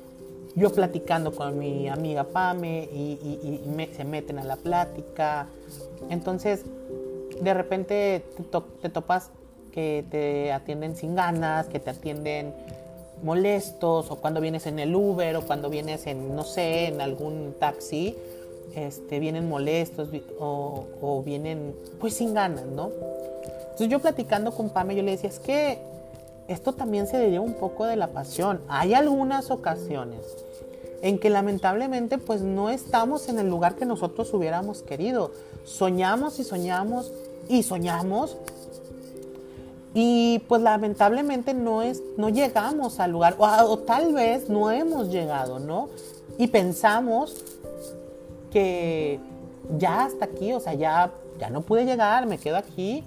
yo 0.54 0.70
platicando 0.70 1.32
con 1.32 1.58
mi 1.58 1.88
amiga 1.88 2.22
Pame 2.22 2.84
y, 2.84 3.88
se 3.96 4.04
meten 4.04 4.38
a 4.38 4.44
la 4.44 4.54
plática. 4.54 5.48
Entonces, 6.10 6.64
de 7.40 7.54
repente 7.54 8.24
te 8.82 8.88
topas 8.88 9.30
que 9.72 10.04
te 10.10 10.52
atienden 10.52 10.96
sin 10.96 11.14
ganas, 11.14 11.68
que 11.68 11.78
te 11.78 11.90
atienden 11.90 12.54
molestos, 13.22 14.10
o 14.10 14.16
cuando 14.16 14.40
vienes 14.40 14.66
en 14.66 14.78
el 14.78 14.94
Uber, 14.94 15.36
o 15.36 15.42
cuando 15.42 15.70
vienes 15.70 16.06
en, 16.06 16.34
no 16.34 16.44
sé, 16.44 16.86
en 16.86 17.00
algún 17.00 17.54
taxi, 17.58 18.16
este, 18.74 19.18
vienen 19.18 19.48
molestos 19.48 20.08
o, 20.38 21.22
vienen 21.24 21.74
pues 21.98 22.14
sin 22.14 22.34
ganas, 22.34 22.66
¿no? 22.66 22.90
Entonces 23.60 23.88
yo 23.88 23.98
platicando 24.00 24.52
con 24.52 24.70
Pame, 24.70 24.94
yo 24.94 25.02
le 25.02 25.12
decía, 25.12 25.30
es 25.30 25.38
que 25.38 25.78
esto 26.48 26.72
también 26.72 27.06
se 27.06 27.18
deriva 27.18 27.42
un 27.42 27.54
poco 27.54 27.86
de 27.86 27.96
la 27.96 28.08
pasión. 28.08 28.60
Hay 28.68 28.94
algunas 28.94 29.50
ocasiones 29.50 30.20
en 31.02 31.18
que 31.18 31.30
lamentablemente 31.30 32.18
pues 32.18 32.40
no 32.40 32.70
estamos 32.70 33.28
en 33.28 33.38
el 33.38 33.48
lugar 33.48 33.76
que 33.76 33.84
nosotros 33.84 34.32
hubiéramos 34.34 34.82
querido. 34.82 35.30
Soñamos 35.64 36.38
y 36.38 36.44
soñamos 36.44 37.12
y 37.48 37.62
soñamos 37.62 38.36
y 39.94 40.40
pues 40.48 40.62
lamentablemente 40.62 41.54
no 41.54 41.82
es 41.82 42.02
no 42.16 42.28
llegamos 42.28 43.00
al 43.00 43.10
lugar 43.10 43.36
o, 43.38 43.78
tal 43.78 44.12
vez 44.12 44.48
no 44.48 44.70
hemos 44.70 45.08
llegado, 45.08 45.58
¿no? 45.58 45.88
Y 46.36 46.48
pensamos 46.48 47.44
que 48.50 49.18
ya 49.78 50.04
hasta 50.04 50.26
aquí, 50.26 50.52
o 50.52 50.60
sea, 50.60 50.74
ya 50.74 51.10
ya 51.38 51.50
no 51.50 51.62
pude 51.62 51.84
llegar, 51.84 52.26
me 52.26 52.38
quedo 52.38 52.56
aquí 52.56 53.04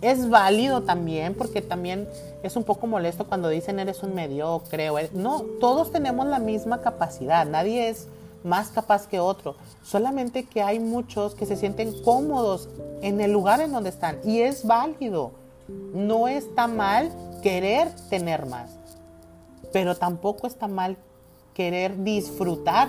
es 0.00 0.28
válido 0.28 0.82
también, 0.82 1.34
porque 1.34 1.60
también 1.60 2.08
es 2.42 2.56
un 2.56 2.64
poco 2.64 2.86
molesto 2.86 3.26
cuando 3.26 3.48
dicen 3.48 3.80
eres 3.80 4.02
un 4.02 4.14
mediocre. 4.14 4.90
O 4.90 4.98
No, 5.12 5.42
todos 5.60 5.90
tenemos 5.90 6.26
la 6.26 6.38
misma 6.38 6.80
capacidad, 6.80 7.46
nadie 7.46 7.88
es 7.88 8.06
más 8.44 8.68
capaz 8.68 9.06
que 9.06 9.20
otro. 9.20 9.56
Solamente 9.82 10.44
que 10.44 10.62
hay 10.62 10.80
muchos 10.80 11.34
que 11.34 11.46
se 11.46 11.56
sienten 11.56 12.02
cómodos 12.02 12.68
en 13.02 13.20
el 13.20 13.32
lugar 13.32 13.60
en 13.60 13.72
donde 13.72 13.90
están. 13.90 14.18
Y 14.24 14.40
es 14.40 14.66
válido. 14.66 15.32
No 15.94 16.28
está 16.28 16.66
mal 16.66 17.10
querer 17.42 17.90
tener 18.08 18.46
más. 18.46 18.70
Pero 19.72 19.96
tampoco 19.96 20.46
está 20.46 20.68
mal 20.68 20.96
querer 21.54 22.02
disfrutar 22.02 22.88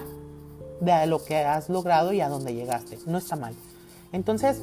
de 0.79 1.05
lo 1.07 1.23
que 1.23 1.37
has 1.37 1.69
logrado 1.69 2.13
y 2.13 2.21
a 2.21 2.29
dónde 2.29 2.53
llegaste. 2.53 2.99
No 3.05 3.17
está 3.17 3.35
mal. 3.35 3.53
Entonces, 4.11 4.61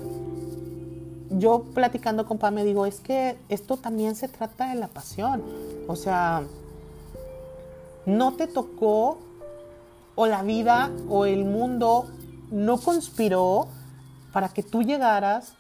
yo 1.31 1.65
platicando 1.75 2.27
con 2.27 2.39
me 2.55 2.65
digo, 2.65 2.87
es 2.87 3.01
que 3.01 3.37
esto 3.49 3.77
también 3.77 4.15
se 4.15 4.29
trata 4.29 4.71
de 4.71 4.77
la 4.77 4.89
pasión. 4.89 5.43
O 5.89 5.97
sea, 5.97 6.45
no 8.07 8.35
te 8.35 8.47
tocó 8.47 9.19
o 10.17 10.27
la 10.27 10.43
vida 10.43 10.91
o 11.09 11.25
el 11.27 11.45
mundo 11.45 12.09
no 12.51 12.81
conspiró 12.81 13.69
para 14.33 14.49
que 14.49 14.65
tú 14.65 14.83
llegaras 14.83 15.53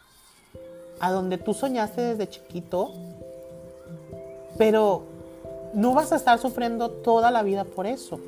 a 0.98 1.12
donde 1.12 1.38
tú 1.38 1.54
soñaste 1.54 2.00
desde 2.00 2.28
chiquito, 2.28 2.92
pero 4.58 5.04
no 5.72 5.94
vas 5.94 6.10
a 6.12 6.16
estar 6.16 6.38
sufriendo 6.38 6.90
toda 6.90 7.30
la 7.30 7.42
vida 7.42 7.64
por 7.64 7.86
eso. 7.86 8.18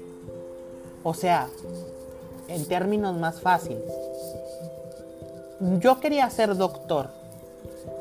O 1.03 1.15
sea, 1.15 1.49
en 2.47 2.65
términos 2.67 3.17
más 3.17 3.41
fáciles. 3.41 3.83
Yo 5.81 5.99
quería 5.99 6.31
ser 6.31 6.57
doctor 6.57 7.19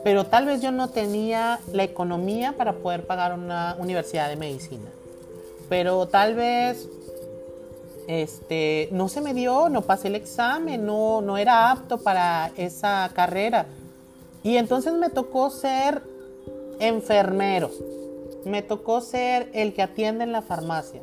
pero 0.04 0.26
tal 0.26 0.46
vez 0.46 0.62
yo 0.62 0.72
no 0.72 0.90
tenía 0.90 1.60
la 1.74 1.84
economía 1.84 2.54
para 2.54 2.74
poder 2.74 3.06
pagar 3.06 3.34
una 3.34 3.76
universidad 3.80 4.30
de 4.30 4.36
medicina. 4.38 4.90
Pero 5.70 6.08
tal 6.08 6.36
vez 6.36 6.88
este, 8.08 8.90
no 8.92 9.10
se 9.10 9.22
me 9.22 9.34
dio, 9.34 9.70
no 9.70 9.82
pasé 9.82 10.08
el 10.08 10.16
examen, 10.16 10.86
no, 10.86 11.22
no 11.22 11.38
era 11.38 11.72
apto 11.72 11.98
para 11.98 12.52
esa 12.58 13.10
carrera. 13.14 13.66
Y 14.44 14.58
entonces 14.58 14.94
me 14.94 15.10
tocó 15.10 15.50
ser 15.50 16.02
enfermero, 16.80 17.70
me 18.46 18.62
tocó 18.62 19.02
ser 19.02 19.50
el 19.54 19.74
que 19.74 19.82
atiende 19.82 20.24
en 20.24 20.32
la 20.32 20.42
farmacia. 20.42 21.02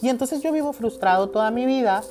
Y 0.00 0.08
entonces 0.08 0.42
yo 0.42 0.52
vivo 0.52 0.72
frustrado 0.72 1.30
toda 1.30 1.50
mi 1.50 1.64
vida 1.64 2.02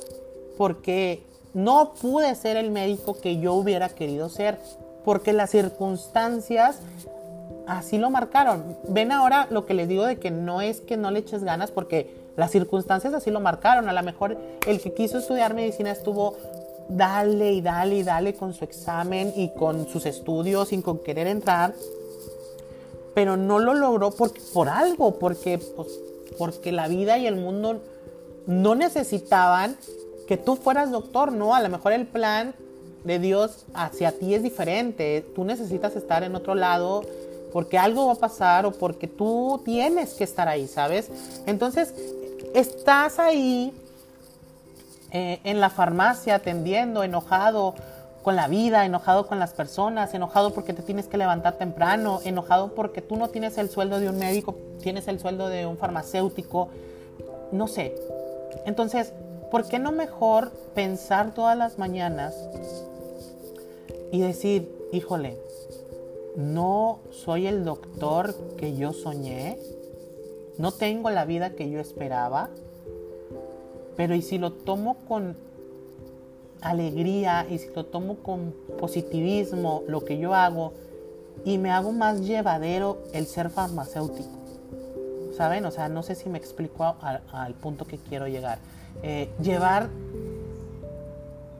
porque 0.56 1.22
no 1.52 1.92
pude 2.00 2.34
ser 2.34 2.56
el 2.56 2.70
médico 2.70 3.20
que 3.20 3.38
yo 3.38 3.52
hubiera 3.52 3.90
querido 3.90 4.30
ser 4.30 4.58
porque 5.04 5.32
las 5.32 5.50
circunstancias 5.50 6.80
así 7.66 7.98
lo 7.98 8.10
marcaron. 8.10 8.76
Ven 8.88 9.12
ahora 9.12 9.46
lo 9.50 9.66
que 9.66 9.74
les 9.74 9.88
digo 9.88 10.04
de 10.04 10.18
que 10.18 10.30
no 10.30 10.60
es 10.60 10.80
que 10.80 10.96
no 10.96 11.10
le 11.10 11.20
eches 11.20 11.44
ganas, 11.44 11.70
porque 11.70 12.21
las 12.36 12.50
circunstancias 12.50 13.14
así 13.14 13.30
lo 13.30 13.40
marcaron. 13.40 13.88
A 13.88 13.92
lo 13.92 14.02
mejor 14.02 14.36
el 14.66 14.80
que 14.80 14.92
quiso 14.92 15.18
estudiar 15.18 15.54
medicina 15.54 15.90
estuvo 15.90 16.36
dale 16.88 17.52
y 17.52 17.60
dale 17.60 17.96
y 17.96 18.02
dale 18.02 18.34
con 18.34 18.54
su 18.54 18.64
examen 18.64 19.32
y 19.36 19.50
con 19.54 19.88
sus 19.88 20.06
estudios 20.06 20.72
y 20.72 20.82
con 20.82 20.98
querer 20.98 21.26
entrar, 21.26 21.74
pero 23.14 23.36
no 23.36 23.58
lo 23.58 23.74
logró 23.74 24.10
por, 24.10 24.32
por 24.52 24.68
algo, 24.68 25.18
porque, 25.18 25.58
pues, 25.58 25.88
porque 26.38 26.72
la 26.72 26.88
vida 26.88 27.18
y 27.18 27.26
el 27.26 27.36
mundo 27.36 27.80
no 28.46 28.74
necesitaban 28.74 29.76
que 30.26 30.36
tú 30.36 30.56
fueras 30.56 30.90
doctor, 30.90 31.32
¿no? 31.32 31.54
A 31.54 31.60
lo 31.60 31.68
mejor 31.68 31.92
el 31.92 32.06
plan 32.06 32.54
de 33.04 33.18
Dios 33.18 33.66
hacia 33.74 34.12
ti 34.12 34.34
es 34.34 34.42
diferente. 34.42 35.24
Tú 35.34 35.44
necesitas 35.44 35.96
estar 35.96 36.22
en 36.22 36.34
otro 36.34 36.54
lado 36.54 37.02
porque 37.52 37.76
algo 37.76 38.06
va 38.06 38.12
a 38.12 38.16
pasar 38.16 38.64
o 38.64 38.72
porque 38.72 39.08
tú 39.08 39.60
tienes 39.64 40.14
que 40.14 40.24
estar 40.24 40.48
ahí, 40.48 40.66
¿sabes? 40.66 41.10
Entonces, 41.46 41.92
estás 42.54 43.18
ahí 43.18 43.72
eh, 45.10 45.40
en 45.44 45.60
la 45.60 45.70
farmacia 45.70 46.36
atendiendo, 46.36 47.02
enojado 47.02 47.74
con 48.22 48.36
la 48.36 48.48
vida, 48.48 48.86
enojado 48.86 49.26
con 49.26 49.38
las 49.38 49.52
personas, 49.52 50.14
enojado 50.14 50.54
porque 50.54 50.72
te 50.72 50.82
tienes 50.82 51.06
que 51.06 51.16
levantar 51.16 51.58
temprano, 51.58 52.20
enojado 52.24 52.74
porque 52.74 53.02
tú 53.02 53.16
no 53.16 53.28
tienes 53.28 53.58
el 53.58 53.68
sueldo 53.68 53.98
de 53.98 54.08
un 54.08 54.18
médico, 54.18 54.56
tienes 54.80 55.08
el 55.08 55.18
sueldo 55.18 55.48
de 55.48 55.66
un 55.66 55.76
farmacéutico, 55.76 56.68
no 57.50 57.66
sé. 57.66 57.94
Entonces, 58.64 59.12
¿por 59.50 59.66
qué 59.66 59.78
no 59.78 59.92
mejor 59.92 60.50
pensar 60.74 61.34
todas 61.34 61.58
las 61.58 61.78
mañanas 61.78 62.34
y 64.12 64.20
decir, 64.20 64.72
híjole, 64.92 65.36
no 66.36 67.00
soy 67.10 67.46
el 67.46 67.64
doctor 67.64 68.34
que 68.56 68.76
yo 68.76 68.92
soñé, 68.92 69.58
no 70.62 70.70
tengo 70.70 71.10
la 71.10 71.24
vida 71.24 71.50
que 71.56 71.68
yo 71.68 71.80
esperaba, 71.80 72.48
pero 73.96 74.14
y 74.14 74.22
si 74.22 74.38
lo 74.38 74.52
tomo 74.52 74.96
con 75.08 75.36
alegría 76.60 77.44
y 77.50 77.58
si 77.58 77.68
lo 77.74 77.84
tomo 77.84 78.18
con 78.18 78.54
positivismo, 78.78 79.82
lo 79.88 80.04
que 80.04 80.18
yo 80.18 80.36
hago, 80.36 80.72
y 81.44 81.58
me 81.58 81.72
hago 81.72 81.90
más 81.90 82.20
llevadero 82.20 82.98
el 83.12 83.26
ser 83.26 83.50
farmacéutico. 83.50 84.30
¿Saben? 85.36 85.66
O 85.66 85.72
sea, 85.72 85.88
no 85.88 86.04
sé 86.04 86.14
si 86.14 86.28
me 86.28 86.38
explico 86.38 86.94
al, 87.00 87.54
punto 87.54 87.84
que 87.84 87.98
quiero 87.98 88.28
llegar. 88.28 88.58
Eh, 89.02 89.30
llevar 89.42 89.88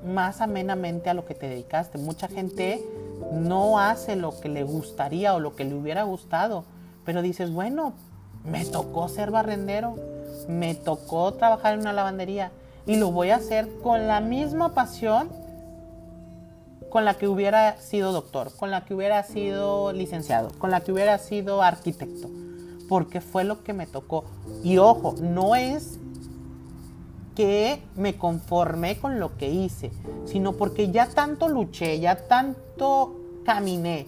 más 0.06 0.40
amenamente 0.40 1.10
a 1.10 1.14
lo 1.14 1.24
que 1.24 1.34
te 1.34 1.48
dedicaste. 1.48 1.98
Mucha 1.98 2.28
gente 2.28 2.80
no 3.32 3.80
hace 3.80 4.14
lo 4.14 4.38
que 4.38 4.48
le 4.48 4.62
gustaría 4.62 5.34
o 5.34 5.40
lo 5.40 5.56
que 5.56 5.64
le 5.64 5.74
hubiera 5.74 6.04
gustado, 6.04 6.62
pero 7.04 7.20
dices, 7.20 7.52
bueno, 7.52 7.94
me 8.44 8.64
tocó 8.64 9.08
ser 9.08 9.30
barrendero, 9.30 9.96
me 10.48 10.74
tocó 10.74 11.32
trabajar 11.34 11.74
en 11.74 11.80
una 11.80 11.92
lavandería 11.92 12.50
y 12.86 12.96
lo 12.96 13.10
voy 13.10 13.30
a 13.30 13.36
hacer 13.36 13.68
con 13.82 14.06
la 14.06 14.20
misma 14.20 14.74
pasión 14.74 15.28
con 16.90 17.06
la 17.06 17.14
que 17.14 17.26
hubiera 17.26 17.80
sido 17.80 18.12
doctor, 18.12 18.54
con 18.54 18.70
la 18.70 18.84
que 18.84 18.92
hubiera 18.94 19.22
sido 19.22 19.92
licenciado, 19.92 20.50
con 20.58 20.70
la 20.70 20.80
que 20.80 20.92
hubiera 20.92 21.16
sido 21.16 21.62
arquitecto, 21.62 22.28
porque 22.86 23.22
fue 23.22 23.44
lo 23.44 23.62
que 23.62 23.72
me 23.72 23.86
tocó. 23.86 24.24
Y 24.62 24.76
ojo, 24.76 25.14
no 25.18 25.54
es 25.54 25.98
que 27.34 27.82
me 27.96 28.18
conformé 28.18 28.98
con 28.98 29.20
lo 29.20 29.38
que 29.38 29.48
hice, 29.48 29.90
sino 30.26 30.52
porque 30.52 30.90
ya 30.90 31.06
tanto 31.06 31.48
luché, 31.48 31.98
ya 31.98 32.26
tanto 32.26 33.16
caminé. 33.46 34.06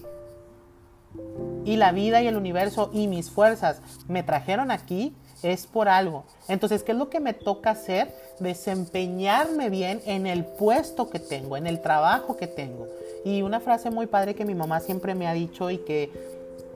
Y 1.65 1.75
la 1.75 1.91
vida 1.91 2.21
y 2.21 2.27
el 2.27 2.37
universo 2.37 2.89
y 2.93 3.07
mis 3.07 3.29
fuerzas 3.29 3.81
me 4.07 4.23
trajeron 4.23 4.71
aquí, 4.71 5.13
es 5.43 5.67
por 5.67 5.89
algo. 5.89 6.23
Entonces, 6.47 6.83
¿qué 6.83 6.93
es 6.93 6.97
lo 6.97 7.09
que 7.09 7.19
me 7.19 7.33
toca 7.33 7.71
hacer? 7.71 8.13
Desempeñarme 8.39 9.69
bien 9.69 10.01
en 10.05 10.27
el 10.27 10.45
puesto 10.45 11.09
que 11.09 11.19
tengo, 11.19 11.57
en 11.57 11.67
el 11.67 11.81
trabajo 11.81 12.37
que 12.37 12.47
tengo. 12.47 12.87
Y 13.25 13.41
una 13.41 13.59
frase 13.59 13.89
muy 13.89 14.07
padre 14.07 14.35
que 14.35 14.45
mi 14.45 14.55
mamá 14.55 14.79
siempre 14.79 15.15
me 15.15 15.27
ha 15.27 15.33
dicho 15.33 15.69
y 15.69 15.79
que, 15.79 16.11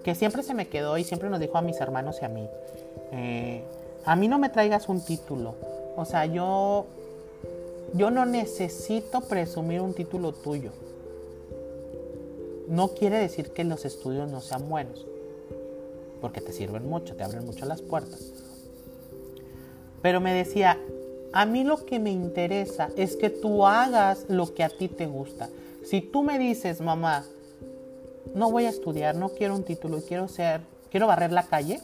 que 0.03 0.15
siempre 0.15 0.43
se 0.43 0.53
me 0.53 0.67
quedó 0.67 0.97
y 0.97 1.03
siempre 1.03 1.29
nos 1.29 1.39
dijo 1.39 1.57
a 1.57 1.61
mis 1.61 1.79
hermanos 1.79 2.17
y 2.21 2.25
a 2.25 2.29
mí. 2.29 2.47
Eh, 3.11 3.63
a 4.05 4.15
mí 4.15 4.27
no 4.27 4.39
me 4.39 4.49
traigas 4.49 4.89
un 4.89 5.01
título, 5.01 5.55
o 5.95 6.05
sea, 6.05 6.25
yo, 6.25 6.85
yo 7.93 8.09
no 8.09 8.25
necesito 8.25 9.21
presumir 9.21 9.81
un 9.81 9.93
título 9.93 10.31
tuyo. 10.31 10.71
No 12.69 12.89
quiere 12.89 13.17
decir 13.17 13.49
que 13.49 13.63
los 13.63 13.83
estudios 13.83 14.29
no 14.29 14.41
sean 14.41 14.69
buenos, 14.69 15.03
porque 16.21 16.39
te 16.39 16.53
sirven 16.53 16.87
mucho, 16.87 17.15
te 17.15 17.23
abren 17.23 17.43
mucho 17.43 17.65
las 17.65 17.81
puertas. 17.81 18.31
Pero 20.03 20.21
me 20.21 20.35
decía, 20.35 20.77
a 21.33 21.45
mí 21.47 21.63
lo 21.63 21.83
que 21.83 21.97
me 21.97 22.11
interesa 22.11 22.89
es 22.95 23.15
que 23.15 23.31
tú 23.31 23.65
hagas 23.65 24.25
lo 24.27 24.53
que 24.53 24.63
a 24.63 24.69
ti 24.69 24.87
te 24.87 25.07
gusta. 25.07 25.49
Si 25.83 26.01
tú 26.01 26.21
me 26.21 26.37
dices, 26.37 26.79
mamá, 26.79 27.25
no 28.35 28.51
voy 28.51 28.65
a 28.65 28.69
estudiar, 28.69 29.15
no 29.15 29.29
quiero 29.29 29.55
un 29.55 29.63
título 29.63 29.97
y 29.97 30.01
quiero 30.01 30.27
ser, 30.27 30.61
quiero 30.91 31.07
barrer 31.07 31.31
la 31.31 31.47
calle, 31.47 31.79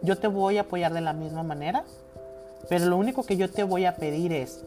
yo 0.00 0.16
te 0.16 0.28
voy 0.28 0.58
a 0.58 0.62
apoyar 0.62 0.94
de 0.94 1.00
la 1.00 1.12
misma 1.12 1.42
manera, 1.42 1.84
pero 2.68 2.86
lo 2.86 2.96
único 2.96 3.24
que 3.24 3.36
yo 3.36 3.50
te 3.50 3.64
voy 3.64 3.84
a 3.84 3.96
pedir 3.96 4.32
es, 4.32 4.64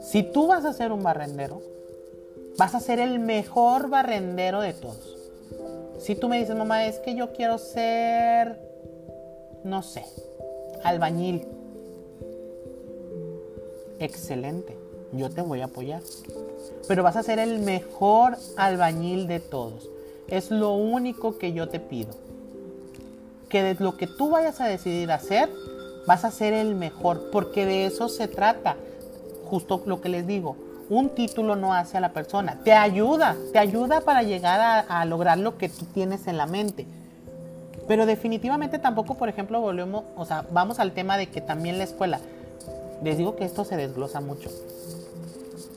si 0.00 0.22
tú 0.22 0.46
vas 0.46 0.64
a 0.64 0.72
ser 0.72 0.90
un 0.90 1.02
barrendero, 1.02 1.60
vas 2.58 2.74
a 2.74 2.80
ser 2.80 2.98
el 2.98 3.20
mejor 3.20 3.88
barrendero 3.88 4.60
de 4.60 4.74
todos. 4.74 5.16
Si 6.00 6.16
tú 6.16 6.28
me 6.28 6.38
dices, 6.38 6.56
mamá, 6.56 6.86
es 6.86 6.98
que 6.98 7.14
yo 7.14 7.32
quiero 7.32 7.56
ser, 7.56 8.60
no 9.62 9.82
sé, 9.82 10.04
albañil. 10.82 11.46
Excelente, 14.00 14.76
yo 15.12 15.30
te 15.30 15.40
voy 15.40 15.60
a 15.60 15.66
apoyar. 15.66 16.02
Pero 16.88 17.02
vas 17.04 17.16
a 17.16 17.22
ser 17.22 17.38
el 17.38 17.60
mejor 17.60 18.36
albañil 18.56 19.28
de 19.28 19.38
todos. 19.38 19.88
Es 20.26 20.50
lo 20.50 20.72
único 20.74 21.38
que 21.38 21.52
yo 21.52 21.68
te 21.68 21.78
pido. 21.78 22.10
Que 23.48 23.62
de 23.62 23.82
lo 23.82 23.96
que 23.96 24.08
tú 24.08 24.30
vayas 24.30 24.60
a 24.60 24.66
decidir 24.66 25.12
hacer, 25.12 25.48
vas 26.06 26.24
a 26.24 26.30
ser 26.32 26.52
el 26.54 26.74
mejor, 26.74 27.30
porque 27.30 27.64
de 27.64 27.86
eso 27.86 28.08
se 28.08 28.26
trata. 28.26 28.76
Justo 29.44 29.82
lo 29.86 30.00
que 30.00 30.08
les 30.08 30.26
digo, 30.26 30.56
un 30.90 31.10
título 31.10 31.56
no 31.56 31.74
hace 31.74 31.98
a 31.98 32.00
la 32.00 32.12
persona, 32.12 32.58
te 32.64 32.72
ayuda, 32.72 33.36
te 33.52 33.58
ayuda 33.58 34.00
para 34.00 34.22
llegar 34.22 34.84
a, 34.88 35.04
lograr 35.04 35.38
lo 35.38 35.58
que 35.58 35.68
tú 35.68 35.84
tienes 35.86 36.26
en 36.26 36.36
la 36.36 36.46
mente. 36.46 36.86
Pero 37.86 38.06
definitivamente 38.06 38.78
tampoco, 38.78 39.14
por 39.14 39.28
ejemplo, 39.28 39.60
volvemos, 39.60 40.04
o 40.16 40.24
sea, 40.24 40.44
vamos 40.50 40.78
al 40.78 40.92
tema 40.92 41.16
de 41.16 41.28
que 41.28 41.40
también 41.40 41.78
la 41.78 41.84
escuela, 41.84 42.20
les 43.02 43.16
digo 43.16 43.36
que 43.36 43.44
esto 43.44 43.64
se 43.64 43.76
desglosa 43.76 44.20
mucho. 44.20 44.50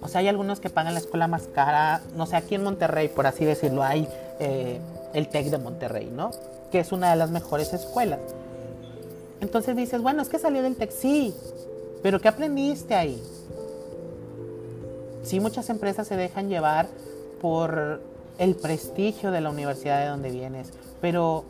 O 0.02 0.08
sea, 0.08 0.20
hay 0.20 0.28
algunos 0.28 0.60
que 0.60 0.70
pagan 0.70 0.94
la 0.94 1.00
escuela 1.00 1.28
más 1.28 1.44
cara, 1.54 2.02
no 2.16 2.26
sé, 2.26 2.36
aquí 2.36 2.56
en 2.56 2.64
Monterrey, 2.64 3.08
por 3.08 3.28
así 3.28 3.46
decirlo, 3.46 3.84
hay 3.84 4.08
eh, 4.40 4.80
el 5.14 5.28
TEC 5.28 5.48
de 5.48 5.58
Monterrey, 5.58 6.12
¿no? 6.12 6.32
Que 6.72 6.80
es 6.80 6.92
una 6.92 7.12
de 7.12 7.18
las 7.18 7.30
mejores 7.30 7.74
escuelas. 7.74 8.20
Entonces 9.42 9.76
dices, 9.76 10.02
bueno, 10.02 10.22
es 10.22 10.30
que 10.30 10.40
salió 10.40 10.64
del 10.64 10.76
TEC, 10.76 10.92
sí, 10.92 11.36
pero 12.02 12.20
¿qué 12.20 12.30
aprendiste 12.30 12.96
ahí? 12.96 13.22
Sí, 15.24 15.40
muchas 15.40 15.70
empresas 15.70 16.08
se 16.08 16.16
dejan 16.16 16.50
llevar 16.50 16.88
por 17.42 18.02
el 18.38 18.56
prestigio 18.56 19.32
de 19.32 19.42
la 19.42 19.50
universidad 19.50 20.02
de 20.02 20.08
donde 20.08 20.32
vienes, 20.32 20.70
pero 21.00 21.46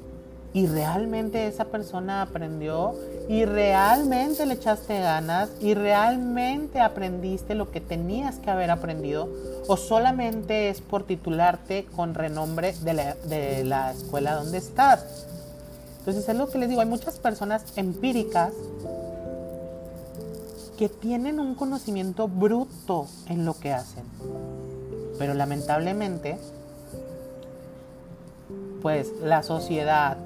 ¿y 0.54 0.68
realmente 0.68 1.48
esa 1.48 1.66
persona 1.66 2.22
aprendió 2.22 2.94
y 3.30 3.46
realmente 3.46 4.46
le 4.46 4.56
echaste 4.56 5.00
ganas 5.00 5.50
y 5.62 5.74
realmente 5.74 6.82
aprendiste 6.82 7.56
lo 7.56 7.72
que 7.72 7.80
tenías 7.80 8.40
que 8.40 8.52
haber 8.52 8.72
aprendido 8.72 9.30
o 9.68 9.78
solamente 9.78 10.70
es 10.70 10.82
por 10.82 11.04
titularte 11.04 11.86
con 11.96 12.14
renombre 12.14 12.74
de 12.82 12.94
la, 12.94 13.16
de 13.16 13.64
la 13.64 13.92
escuela 13.92 14.36
donde 14.36 14.58
estás. 14.58 15.28
Entonces 16.00 16.28
es 16.28 16.36
lo 16.36 16.50
que 16.50 16.58
les 16.58 16.68
digo, 16.68 16.82
hay 16.82 16.88
muchas 16.88 17.20
personas 17.20 17.64
empíricas 17.78 18.52
que 20.82 20.90
tienen 20.90 21.40
un 21.40 21.54
conocimiento 21.54 22.28
bruto 22.28 23.06
en 23.28 23.46
lo 23.46 23.54
que 23.54 23.72
hacen, 23.72 24.04
pero 25.20 25.36
lamentablemente 25.36 26.40
pues 28.82 29.12
la 29.22 29.44
sociedad 29.44 30.18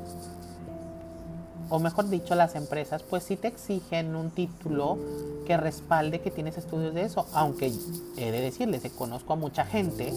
o 1.68 1.80
mejor 1.80 2.08
dicho, 2.08 2.36
las 2.36 2.56
empresas, 2.56 3.04
pues 3.04 3.24
sí 3.24 3.36
te 3.36 3.50
exigen 3.50 4.16
un 4.16 4.32
título 4.32 4.98
que 5.46 5.58
respalde 5.58 6.22
que 6.22 6.32
tienes 6.32 6.58
estudios 6.58 6.94
de 6.94 7.02
eso. 7.02 7.28
Aunque 7.34 7.74
he 8.16 8.32
de 8.32 8.40
decirles, 8.40 8.90
conozco 8.98 9.34
a 9.34 9.36
mucha 9.36 9.66
gente 9.66 10.14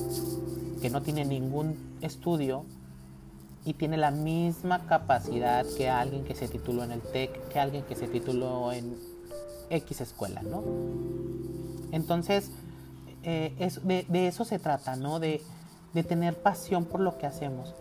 que 0.81 0.89
no 0.89 1.03
tiene 1.03 1.25
ningún 1.25 1.97
estudio 2.01 2.63
y 3.65 3.75
tiene 3.75 3.97
la 3.97 4.13
misma 4.13 4.87
capacidad 4.87 5.67
que 5.77 5.91
alguien 5.91 6.23
que 6.23 6.37
se 6.37 6.47
tituló 6.47 6.85
en 6.85 6.93
el 6.93 7.01
TEC, 7.01 7.49
que 7.49 7.59
alguien 7.59 7.83
que 7.83 7.97
se 7.97 8.07
tituló 8.07 8.71
en 8.71 9.08
X 9.71 10.01
escuela, 10.01 10.43
¿no? 10.43 10.63
Entonces, 11.93 12.51
eh, 13.23 13.71
de, 13.83 14.07
de, 14.09 14.29
eso 14.29 14.45
se 14.45 14.59
trata, 14.59 14.97
¿no? 14.97 15.21
De, 15.21 15.43
tener 16.07 16.37
pasión 16.37 16.85
por 16.85 17.01
lo 17.01 17.19
que 17.19 17.27
hacemos. 17.27 17.75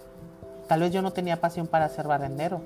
Tal 0.67 0.79
vez 0.79 0.91
yo 0.91 1.03
no 1.03 1.13
tenía 1.13 1.39
pasión 1.39 1.67
para 1.67 1.87
ser 1.87 2.07
barrendero 2.07 2.61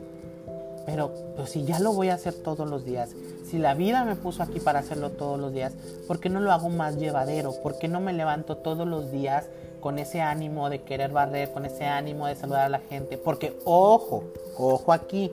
pero 0.86 1.12
pues, 1.36 1.52
si 1.52 1.64
ya 1.64 1.80
lo 1.80 1.94
voy 1.94 2.10
a 2.10 2.16
hacer 2.16 2.34
todos 2.34 2.70
los 2.70 2.86
días, 2.86 3.12
si 3.46 3.58
la 3.58 3.74
vida 3.74 4.04
me 4.04 4.16
puso 4.16 4.44
aquí 4.44 4.60
para 4.60 4.80
hacerlo 4.80 5.12
todos 5.12 5.40
los 5.40 5.54
días, 5.54 5.74
¿por 6.08 6.20
qué 6.20 6.30
no 6.30 6.40
lo 6.40 6.52
hago 6.52 6.70
más 6.70 6.98
llevadero? 6.98 7.54
¿Por 7.62 7.78
qué 7.78 7.88
no 7.88 8.00
me 8.00 8.14
levanto 8.14 8.58
todos 8.58 8.88
los 8.88 9.12
días 9.12 9.46
con 9.80 10.00
ese 10.00 10.22
ánimo 10.22 10.70
de 10.70 10.82
querer 10.82 11.12
barrer, 11.12 11.52
con 11.52 11.66
ese 11.66 11.86
ánimo 11.86 12.28
de 12.28 12.36
saludar 12.36 12.66
a 12.66 12.70
la 12.70 12.80
gente? 12.80 13.18
Porque 13.18 13.60
ojo, 13.66 14.24
ojo 14.58 14.94
aquí. 14.94 15.32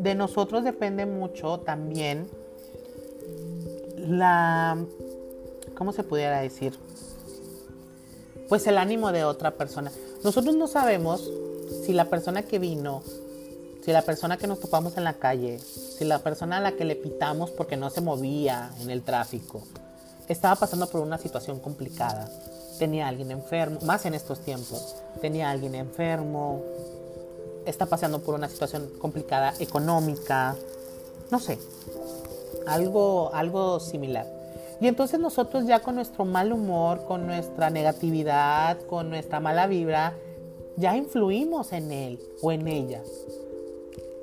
De 0.00 0.14
nosotros 0.14 0.64
depende 0.64 1.06
mucho 1.06 1.60
también 1.60 2.28
la... 3.96 4.76
¿Cómo 5.76 5.92
se 5.92 6.02
pudiera 6.02 6.40
decir? 6.40 6.78
Pues 8.48 8.66
el 8.66 8.78
ánimo 8.78 9.12
de 9.12 9.24
otra 9.24 9.52
persona. 9.52 9.92
Nosotros 10.24 10.56
no 10.56 10.66
sabemos 10.66 11.30
si 11.84 11.92
la 11.92 12.06
persona 12.06 12.42
que 12.42 12.58
vino 12.58 13.02
si 13.84 13.92
la 13.92 14.02
persona 14.02 14.36
que 14.36 14.46
nos 14.46 14.60
topamos 14.60 14.96
en 14.96 15.04
la 15.04 15.14
calle, 15.14 15.58
si 15.58 16.04
la 16.04 16.18
persona 16.18 16.58
a 16.58 16.60
la 16.60 16.72
que 16.72 16.84
le 16.84 16.96
pitamos 16.96 17.50
porque 17.50 17.76
no 17.76 17.90
se 17.90 18.00
movía 18.00 18.70
en 18.80 18.90
el 18.90 19.02
tráfico, 19.02 19.62
estaba 20.28 20.54
pasando 20.56 20.86
por 20.86 21.00
una 21.00 21.18
situación 21.18 21.60
complicada, 21.60 22.28
tenía 22.78 23.08
alguien 23.08 23.30
enfermo, 23.30 23.80
más 23.82 24.04
en 24.04 24.14
estos 24.14 24.40
tiempos, 24.40 24.96
tenía 25.20 25.50
alguien 25.50 25.74
enfermo, 25.74 26.62
está 27.70 27.86
pasando 27.86 28.20
por 28.20 28.34
una 28.34 28.48
situación 28.48 28.90
complicada 28.98 29.54
económica, 29.58 30.56
no 31.30 31.38
sé, 31.38 31.58
algo, 32.66 33.30
algo 33.32 33.80
similar. 33.80 34.26
Y 34.80 34.88
entonces 34.88 35.20
nosotros 35.20 35.66
ya 35.66 35.80
con 35.80 35.94
nuestro 35.94 36.24
mal 36.24 36.52
humor, 36.52 37.04
con 37.04 37.26
nuestra 37.26 37.70
negatividad, 37.70 38.78
con 38.86 39.10
nuestra 39.10 39.38
mala 39.38 39.66
vibra, 39.66 40.14
ya 40.76 40.96
influimos 40.96 41.72
en 41.72 41.92
él 41.92 42.20
o 42.40 42.50
en 42.50 42.66
ella. 42.66 43.02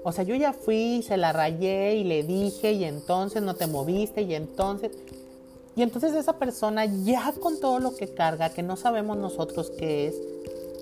O 0.03 0.11
sea, 0.11 0.23
yo 0.23 0.35
ya 0.35 0.53
fui, 0.53 1.03
se 1.05 1.17
la 1.17 1.33
rayé 1.33 1.95
y 1.95 2.03
le 2.03 2.23
dije 2.23 2.71
y 2.71 2.85
entonces 2.85 3.43
no 3.43 3.55
te 3.55 3.67
moviste 3.67 4.21
y 4.21 4.33
entonces... 4.33 4.91
Y 5.75 5.83
entonces 5.83 6.15
esa 6.15 6.39
persona 6.39 6.85
ya 6.85 7.33
con 7.39 7.59
todo 7.59 7.79
lo 7.79 7.95
que 7.95 8.07
carga, 8.07 8.49
que 8.49 8.63
no 8.63 8.77
sabemos 8.77 9.15
nosotros 9.17 9.71
qué 9.77 10.07
es, 10.07 10.15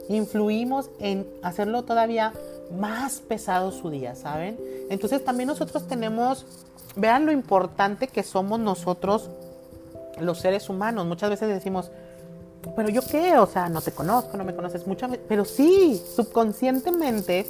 influimos 0.07 0.89
en 0.99 1.27
hacerlo 1.41 1.83
todavía 1.83 2.31
más 2.71 3.19
pesado 3.19 3.71
su 3.71 3.89
día, 3.89 4.15
¿saben? 4.15 4.57
Entonces 4.89 5.23
también 5.23 5.47
nosotros 5.47 5.87
tenemos, 5.87 6.45
vean 6.95 7.25
lo 7.25 7.31
importante 7.31 8.07
que 8.07 8.23
somos 8.23 8.59
nosotros 8.59 9.29
los 10.19 10.39
seres 10.39 10.69
humanos. 10.69 11.05
Muchas 11.05 11.29
veces 11.29 11.49
decimos, 11.49 11.91
pero 12.75 12.89
yo 12.89 13.01
qué, 13.01 13.37
o 13.37 13.45
sea, 13.45 13.69
no 13.69 13.81
te 13.81 13.91
conozco, 13.91 14.37
no 14.37 14.43
me 14.43 14.55
conoces 14.55 14.87
mucho, 14.87 15.07
pero 15.27 15.45
sí, 15.45 16.01
subconscientemente 16.15 17.45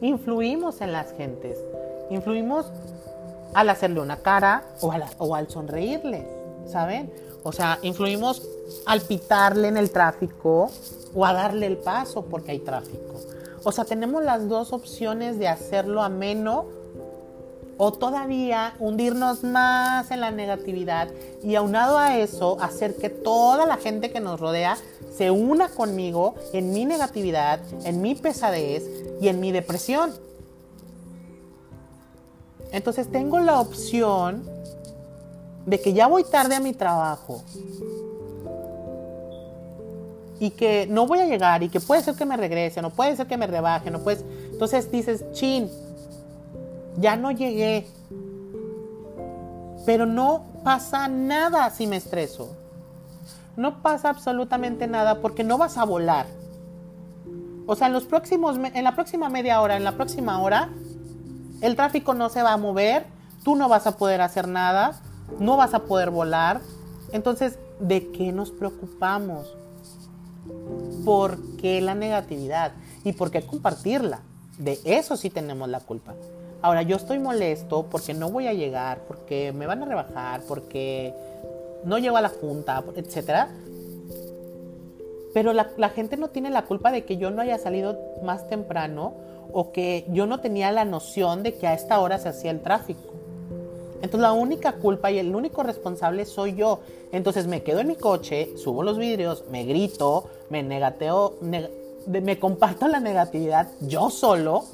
influimos 0.00 0.80
en 0.80 0.92
las 0.92 1.12
gentes. 1.12 1.58
Influimos 2.10 2.66
al 3.54 3.68
hacerle 3.70 4.00
una 4.00 4.18
cara 4.18 4.64
o, 4.80 4.92
o 5.18 5.34
al 5.34 5.48
sonreírle, 5.50 6.26
¿saben? 6.66 7.12
O 7.42 7.52
sea, 7.52 7.78
influimos 7.82 8.42
al 8.86 9.00
pitarle 9.02 9.68
en 9.68 9.76
el 9.76 9.90
tráfico 9.90 10.70
o 11.14 11.24
a 11.24 11.32
darle 11.32 11.66
el 11.66 11.78
paso 11.78 12.22
porque 12.22 12.52
hay 12.52 12.58
tráfico. 12.60 13.27
O 13.68 13.72
sea, 13.72 13.84
tenemos 13.84 14.24
las 14.24 14.48
dos 14.48 14.72
opciones 14.72 15.38
de 15.38 15.46
hacerlo 15.46 16.02
ameno 16.02 16.64
o 17.76 17.92
todavía 17.92 18.72
hundirnos 18.78 19.44
más 19.44 20.10
en 20.10 20.22
la 20.22 20.30
negatividad 20.30 21.08
y 21.44 21.54
aunado 21.54 21.98
a 21.98 22.16
eso 22.16 22.56
hacer 22.62 22.96
que 22.96 23.10
toda 23.10 23.66
la 23.66 23.76
gente 23.76 24.10
que 24.10 24.20
nos 24.20 24.40
rodea 24.40 24.78
se 25.14 25.30
una 25.30 25.68
conmigo 25.68 26.34
en 26.54 26.72
mi 26.72 26.86
negatividad, 26.86 27.60
en 27.84 28.00
mi 28.00 28.14
pesadez 28.14 28.84
y 29.20 29.28
en 29.28 29.38
mi 29.38 29.52
depresión. 29.52 30.14
Entonces 32.72 33.12
tengo 33.12 33.38
la 33.38 33.60
opción 33.60 34.44
de 35.66 35.78
que 35.78 35.92
ya 35.92 36.06
voy 36.06 36.24
tarde 36.24 36.54
a 36.54 36.60
mi 36.60 36.72
trabajo 36.72 37.42
y 40.40 40.50
que 40.50 40.86
no 40.88 41.06
voy 41.06 41.18
a 41.18 41.26
llegar 41.26 41.62
y 41.62 41.68
que 41.68 41.80
puede 41.80 42.02
ser 42.02 42.14
que 42.14 42.24
me 42.24 42.36
regrese, 42.36 42.80
no 42.80 42.90
puede 42.90 43.16
ser 43.16 43.26
que 43.26 43.36
me 43.36 43.46
rebaje, 43.46 43.90
no 43.90 44.00
puedes. 44.00 44.24
Entonces 44.52 44.90
dices, 44.90 45.24
chin, 45.32 45.70
ya 46.96 47.16
no 47.16 47.30
llegué. 47.30 47.86
Pero 49.84 50.06
no 50.06 50.44
pasa 50.64 51.08
nada 51.08 51.70
si 51.70 51.86
me 51.86 51.96
estreso. 51.96 52.56
No 53.56 53.82
pasa 53.82 54.10
absolutamente 54.10 54.86
nada 54.86 55.20
porque 55.20 55.42
no 55.42 55.58
vas 55.58 55.78
a 55.78 55.84
volar. 55.84 56.26
O 57.66 57.74
sea, 57.74 57.88
en 57.88 57.92
los 57.92 58.04
próximos 58.04 58.56
en 58.56 58.84
la 58.84 58.94
próxima 58.94 59.28
media 59.28 59.60
hora, 59.60 59.76
en 59.76 59.84
la 59.84 59.92
próxima 59.92 60.40
hora, 60.40 60.70
el 61.60 61.74
tráfico 61.74 62.14
no 62.14 62.28
se 62.28 62.42
va 62.42 62.52
a 62.52 62.56
mover, 62.56 63.06
tú 63.44 63.56
no 63.56 63.68
vas 63.68 63.86
a 63.86 63.96
poder 63.96 64.20
hacer 64.20 64.46
nada, 64.46 65.00
no 65.40 65.56
vas 65.56 65.74
a 65.74 65.80
poder 65.80 66.10
volar. 66.10 66.60
Entonces, 67.12 67.58
¿de 67.80 68.10
qué 68.12 68.32
nos 68.32 68.50
preocupamos? 68.50 69.54
¿Por 71.04 71.56
qué 71.56 71.80
la 71.80 71.94
negatividad? 71.94 72.72
¿Y 73.04 73.12
por 73.12 73.30
qué 73.30 73.42
compartirla? 73.42 74.20
De 74.58 74.78
eso 74.84 75.16
sí 75.16 75.30
tenemos 75.30 75.68
la 75.68 75.80
culpa. 75.80 76.14
Ahora, 76.60 76.82
yo 76.82 76.96
estoy 76.96 77.18
molesto 77.18 77.86
porque 77.88 78.14
no 78.14 78.30
voy 78.30 78.48
a 78.48 78.52
llegar, 78.52 79.02
porque 79.06 79.52
me 79.52 79.66
van 79.66 79.82
a 79.82 79.86
rebajar, 79.86 80.42
porque 80.48 81.14
no 81.84 81.98
llego 81.98 82.16
a 82.16 82.20
la 82.20 82.28
junta, 82.28 82.82
etc. 82.96 83.48
Pero 85.32 85.52
la, 85.52 85.70
la, 85.76 85.90
gente 85.90 86.16
no 86.16 86.28
tiene 86.28 86.50
la 86.50 86.64
culpa 86.64 86.90
de 86.90 87.04
que 87.04 87.16
yo 87.16 87.30
no 87.30 87.42
haya 87.42 87.58
salido 87.58 87.96
más 88.24 88.48
temprano 88.48 89.14
o 89.52 89.70
que 89.70 90.04
yo 90.08 90.26
no 90.26 90.40
tenía 90.40 90.72
la 90.72 90.84
noción 90.84 91.44
de 91.44 91.54
que 91.54 91.68
a 91.68 91.74
esta 91.74 92.00
hora 92.00 92.18
se 92.18 92.28
hacía 92.28 92.50
el 92.50 92.60
tráfico. 92.60 93.07
Entonces 94.00 94.20
la 94.20 94.32
única 94.32 94.72
culpa 94.74 95.10
y 95.10 95.18
el 95.18 95.34
único 95.34 95.62
responsable 95.62 96.24
soy 96.24 96.54
yo. 96.54 96.80
Entonces 97.12 97.46
me 97.46 97.62
quedo 97.62 97.80
en 97.80 97.88
mi 97.88 97.96
coche, 97.96 98.56
subo 98.56 98.82
los 98.82 98.98
vidrios, 98.98 99.44
me 99.50 99.64
grito, 99.64 100.30
me 100.50 100.62
negateo, 100.62 101.34
me 101.40 102.38
comparto 102.38 102.86
la 102.88 103.00
negatividad 103.00 103.68
yo 103.80 104.10
solo. 104.10 104.64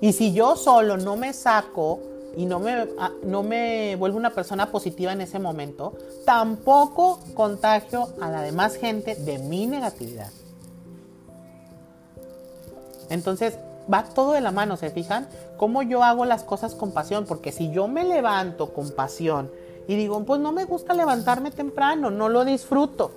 Y 0.00 0.12
si 0.12 0.32
yo 0.32 0.56
solo 0.56 0.96
no 0.96 1.16
me 1.16 1.32
saco 1.32 2.00
y 2.36 2.46
no 2.46 2.60
me, 2.60 2.88
ah, 2.98 3.10
no 3.24 3.42
me 3.42 3.96
vuelvo 3.96 4.16
una 4.16 4.30
persona 4.30 4.70
positiva 4.70 5.12
en 5.12 5.20
ese 5.20 5.40
momento, 5.40 5.94
tampoco 6.24 7.18
contagio 7.34 8.08
a 8.20 8.30
la 8.30 8.42
demás 8.42 8.76
gente 8.76 9.16
de 9.16 9.38
mi 9.38 9.66
negatividad. 9.66 10.30
Entonces, 13.10 13.58
va 13.92 14.04
todo 14.04 14.32
de 14.32 14.40
la 14.40 14.52
mano, 14.52 14.76
¿se 14.76 14.90
fijan? 14.90 15.28
Cómo 15.56 15.82
yo 15.82 16.02
hago 16.02 16.24
las 16.24 16.44
cosas 16.44 16.74
con 16.74 16.92
pasión, 16.92 17.24
porque 17.26 17.52
si 17.52 17.70
yo 17.70 17.88
me 17.88 18.04
levanto 18.04 18.72
con 18.72 18.90
pasión 18.90 19.50
y 19.86 19.96
digo, 19.96 20.22
pues 20.24 20.40
no 20.40 20.52
me 20.52 20.64
gusta 20.64 20.94
levantarme 20.94 21.50
temprano, 21.50 22.10
no 22.10 22.28
lo 22.28 22.44
disfruto, 22.44 23.12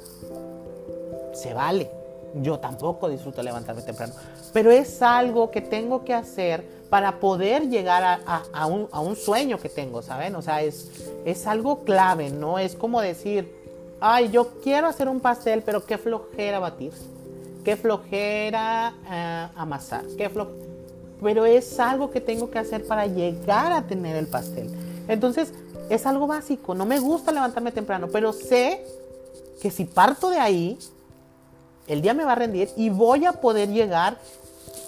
se 1.33 1.53
vale. 1.53 1.89
Yo 2.35 2.59
tampoco 2.59 3.09
disfruto 3.09 3.43
levantarme 3.43 3.81
temprano, 3.81 4.13
pero 4.53 4.71
es 4.71 5.01
algo 5.01 5.51
que 5.51 5.59
tengo 5.59 6.05
que 6.05 6.13
hacer 6.13 6.65
para 6.89 7.19
poder 7.19 7.69
llegar 7.69 8.21
a, 8.25 8.65
un, 8.67 8.87
un, 8.91 9.15
sueño 9.17 9.59
que 9.59 9.67
tengo, 9.67 10.01
¿saben? 10.01 10.35
O 10.35 10.41
sea, 10.41 10.61
es, 10.61 10.89
es 11.25 11.45
algo 11.47 11.79
clave, 11.83 12.29
¿no? 12.29 12.57
Es 12.57 12.75
como 12.75 13.01
decir, 13.01 13.53
ay, 13.99 14.29
yo 14.29 14.61
quiero 14.61 14.87
hacer 14.87 15.09
un 15.09 15.19
pastel, 15.19 15.61
pero 15.61 15.85
qué 15.85 15.97
flojera 15.97 16.59
batir 16.59 16.93
qué 17.63 17.75
flojera 17.75 18.93
eh, 19.09 19.47
amasar, 19.55 20.03
qué 20.17 20.29
pero 21.21 21.45
es 21.45 21.79
algo 21.79 22.09
que 22.09 22.19
tengo 22.19 22.49
que 22.49 22.59
hacer 22.59 22.85
para 22.85 23.05
llegar 23.05 23.71
a 23.71 23.83
tener 23.83 24.15
el 24.15 24.27
pastel. 24.27 24.69
Entonces, 25.07 25.53
es 25.89 26.05
algo 26.05 26.25
básico, 26.25 26.73
no 26.73 26.85
me 26.85 26.99
gusta 26.99 27.31
levantarme 27.31 27.71
temprano, 27.71 28.07
pero 28.11 28.33
sé 28.33 28.83
que 29.61 29.69
si 29.69 29.85
parto 29.85 30.29
de 30.29 30.39
ahí, 30.39 30.79
el 31.87 32.01
día 32.01 32.13
me 32.13 32.23
va 32.23 32.31
a 32.31 32.35
rendir 32.35 32.69
y 32.75 32.89
voy 32.89 33.25
a 33.25 33.33
poder 33.33 33.69
llegar 33.69 34.17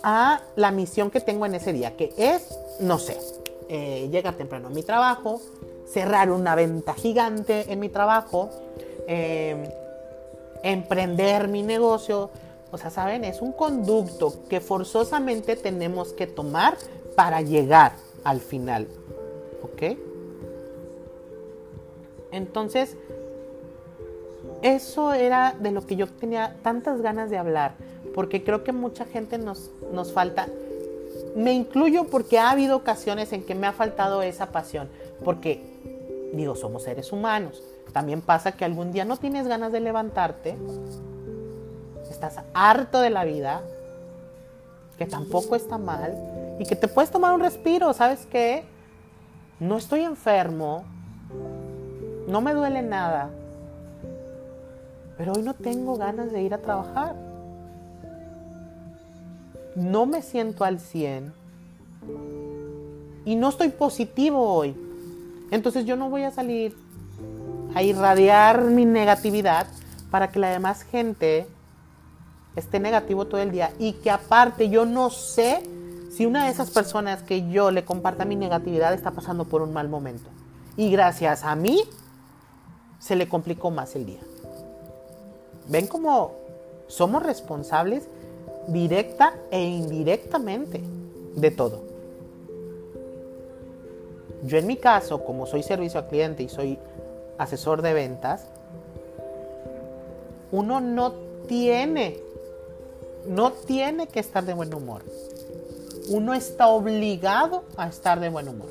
a 0.02 0.42
la 0.56 0.72
misión 0.72 1.12
que 1.12 1.20
tengo 1.20 1.46
en 1.46 1.56
ese 1.56 1.72
día, 1.74 1.96
que 1.96 2.14
es, 2.18 2.58
no 2.80 2.98
sé, 3.00 3.18
eh, 3.70 4.10
llegar 4.12 4.36
temprano 4.36 4.68
a 4.68 4.72
mi 4.72 4.84
trabajo, 4.84 5.40
cerrar 5.92 6.32
una 6.32 6.56
venta 6.56 6.94
gigante 6.94 7.72
en 7.72 7.80
mi 7.80 7.90
trabajo, 7.90 8.50
eh, 9.08 9.72
emprender 10.64 11.48
mi 11.48 11.62
negocio, 11.62 12.30
o 12.74 12.78
sea, 12.80 12.90
¿saben? 12.90 13.24
Es 13.24 13.42
un 13.42 13.52
conducto 13.52 14.34
que 14.50 14.60
forzosamente 14.60 15.56
tenemos 15.56 16.12
que 16.12 16.26
tomar 16.26 16.76
para 17.16 17.42
llegar 17.42 17.94
al 18.24 18.40
final. 18.40 18.88
¿Ok? 19.62 19.96
Entonces, 22.32 22.98
eso 24.64 25.14
era 25.14 25.56
de 25.60 25.70
lo 25.70 25.86
que 25.86 25.96
yo 25.96 26.08
tenía 26.08 26.56
tantas 26.64 27.02
ganas 27.02 27.30
de 27.30 27.38
hablar, 27.38 27.76
porque 28.16 28.44
creo 28.44 28.64
que 28.64 28.72
mucha 28.72 29.06
gente 29.06 29.38
nos, 29.38 29.70
nos 29.92 30.12
falta. 30.12 30.48
Me 31.36 31.54
incluyo 31.54 32.06
porque 32.06 32.40
ha 32.40 32.50
habido 32.50 32.76
ocasiones 32.76 33.34
en 33.34 33.44
que 33.44 33.54
me 33.54 33.68
ha 33.68 33.72
faltado 33.74 34.24
esa 34.24 34.48
pasión, 34.48 34.90
porque 35.24 35.62
digo, 36.34 36.56
somos 36.56 36.82
seres 36.82 37.12
humanos. 37.12 37.62
También 37.92 38.22
pasa 38.22 38.54
que 38.54 38.66
algún 38.66 38.92
día 38.92 39.06
no 39.06 39.18
tienes 39.18 39.48
ganas 39.48 39.72
de 39.72 39.80
levantarte 39.80 40.56
estás 42.26 42.44
harto 42.54 43.02
de 43.02 43.10
la 43.10 43.26
vida, 43.26 43.62
que 44.98 45.06
tampoco 45.06 45.56
está 45.56 45.78
mal, 45.78 46.18
y 46.60 46.66
que 46.66 46.76
te 46.76 46.88
puedes 46.88 47.12
tomar 47.12 47.34
un 47.34 47.42
respiro, 47.42 47.92
¿sabes 47.94 48.26
qué? 48.32 48.64
No 49.60 49.78
estoy 49.78 50.02
enfermo, 50.02 50.84
no 52.28 52.42
me 52.42 52.54
duele 52.54 52.82
nada, 52.82 53.30
pero 55.18 55.34
hoy 55.34 55.44
no 55.44 55.54
tengo 55.54 55.98
ganas 55.98 56.32
de 56.32 56.42
ir 56.42 56.54
a 56.54 56.58
trabajar. 56.60 57.16
No 59.76 60.06
me 60.06 60.22
siento 60.22 60.64
al 60.64 60.80
100 60.80 61.34
y 63.26 63.36
no 63.36 63.50
estoy 63.50 63.70
positivo 63.70 64.40
hoy. 64.40 64.76
Entonces 65.52 65.86
yo 65.86 65.96
no 65.96 66.10
voy 66.10 66.24
a 66.24 66.32
salir 66.32 66.76
a 67.74 67.82
irradiar 67.82 68.64
mi 68.66 68.86
negatividad 68.86 69.68
para 70.12 70.30
que 70.30 70.40
la 70.40 70.50
demás 70.50 70.84
gente 70.84 71.48
esté 72.56 72.80
negativo 72.80 73.26
todo 73.26 73.42
el 73.42 73.52
día 73.52 73.72
y 73.80 73.94
que 73.94 74.12
aparte 74.12 74.70
yo 74.70 74.86
no 74.86 75.10
sé 75.10 75.64
si 76.12 76.26
una 76.26 76.46
de 76.46 76.52
esas 76.52 76.70
personas 76.70 77.24
que 77.24 77.50
yo 77.50 77.72
le 77.72 77.86
comparta 77.86 78.26
mi 78.26 78.36
negatividad 78.36 78.94
está 78.94 79.12
pasando 79.12 79.46
por 79.46 79.62
un 79.62 79.74
mal 79.74 79.90
momento. 79.90 80.30
Y 80.78 80.92
gracias 80.92 81.44
a 81.44 81.56
mí 81.56 81.84
se 83.00 83.16
le 83.16 83.28
complicó 83.28 83.72
más 83.72 83.96
el 83.96 84.06
día. 84.06 84.22
¿Ven 85.68 85.88
cómo 85.88 86.34
somos 86.88 87.24
responsables 87.24 88.08
directa 88.68 89.34
e 89.50 89.64
indirectamente 89.64 90.82
de 91.36 91.52
todo? 91.52 91.82
Yo 94.44 94.58
en 94.58 94.68
mi 94.68 94.76
caso, 94.76 95.24
como 95.24 95.46
soy 95.46 95.64
servicio 95.64 96.00
al 96.00 96.08
cliente 96.08 96.44
y 96.44 96.50
soy 96.50 96.78
asesor 97.38 97.82
de 97.82 97.94
ventas, 97.94 98.46
uno 100.52 100.82
no 100.82 101.14
tiene 101.48 102.20
no 103.28 103.52
tiene 103.52 104.08
que 104.08 104.20
estar 104.20 104.46
de 104.46 104.54
buen 104.54 104.74
humor. 104.74 105.04
Uno 106.10 106.34
está 106.34 106.68
obligado 106.68 107.64
a 107.78 107.88
estar 107.88 108.20
de 108.20 108.30
buen 108.30 108.48
humor. 108.48 108.70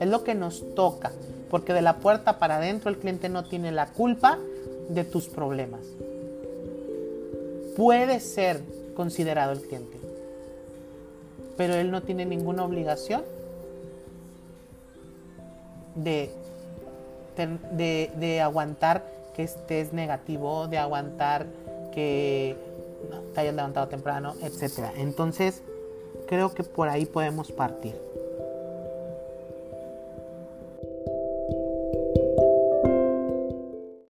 Es 0.00 0.08
lo 0.08 0.24
que 0.24 0.34
nos 0.34 0.74
toca, 0.74 1.12
porque 1.50 1.72
de 1.72 1.82
la 1.82 1.98
puerta 1.98 2.38
para 2.38 2.56
adentro 2.56 2.90
el 2.90 2.98
cliente 2.98 3.28
no 3.28 3.44
tiene 3.44 3.72
la 3.72 3.86
culpa 3.88 4.38
de 4.88 5.04
tus 5.04 5.28
problemas. 5.28 5.80
Puede 7.76 8.20
ser 8.20 8.60
considerado 8.94 9.52
el 9.52 9.60
cliente, 9.60 9.98
pero 11.56 11.74
él 11.74 11.90
no 11.90 12.02
tiene 12.02 12.24
ninguna 12.24 12.64
obligación 12.64 13.22
de, 15.94 16.30
de, 17.36 18.10
de 18.16 18.40
aguantar 18.40 19.04
que 19.34 19.42
estés 19.42 19.92
negativo, 19.92 20.68
de 20.68 20.78
aguantar 20.78 21.46
que 21.92 22.56
te 23.34 23.40
hayas 23.40 23.54
levantado 23.54 23.88
temprano, 23.88 24.34
etcétera. 24.40 24.92
Entonces, 24.96 25.62
creo 26.26 26.52
que 26.54 26.64
por 26.64 26.88
ahí 26.88 27.06
podemos 27.06 27.52
partir. 27.52 27.94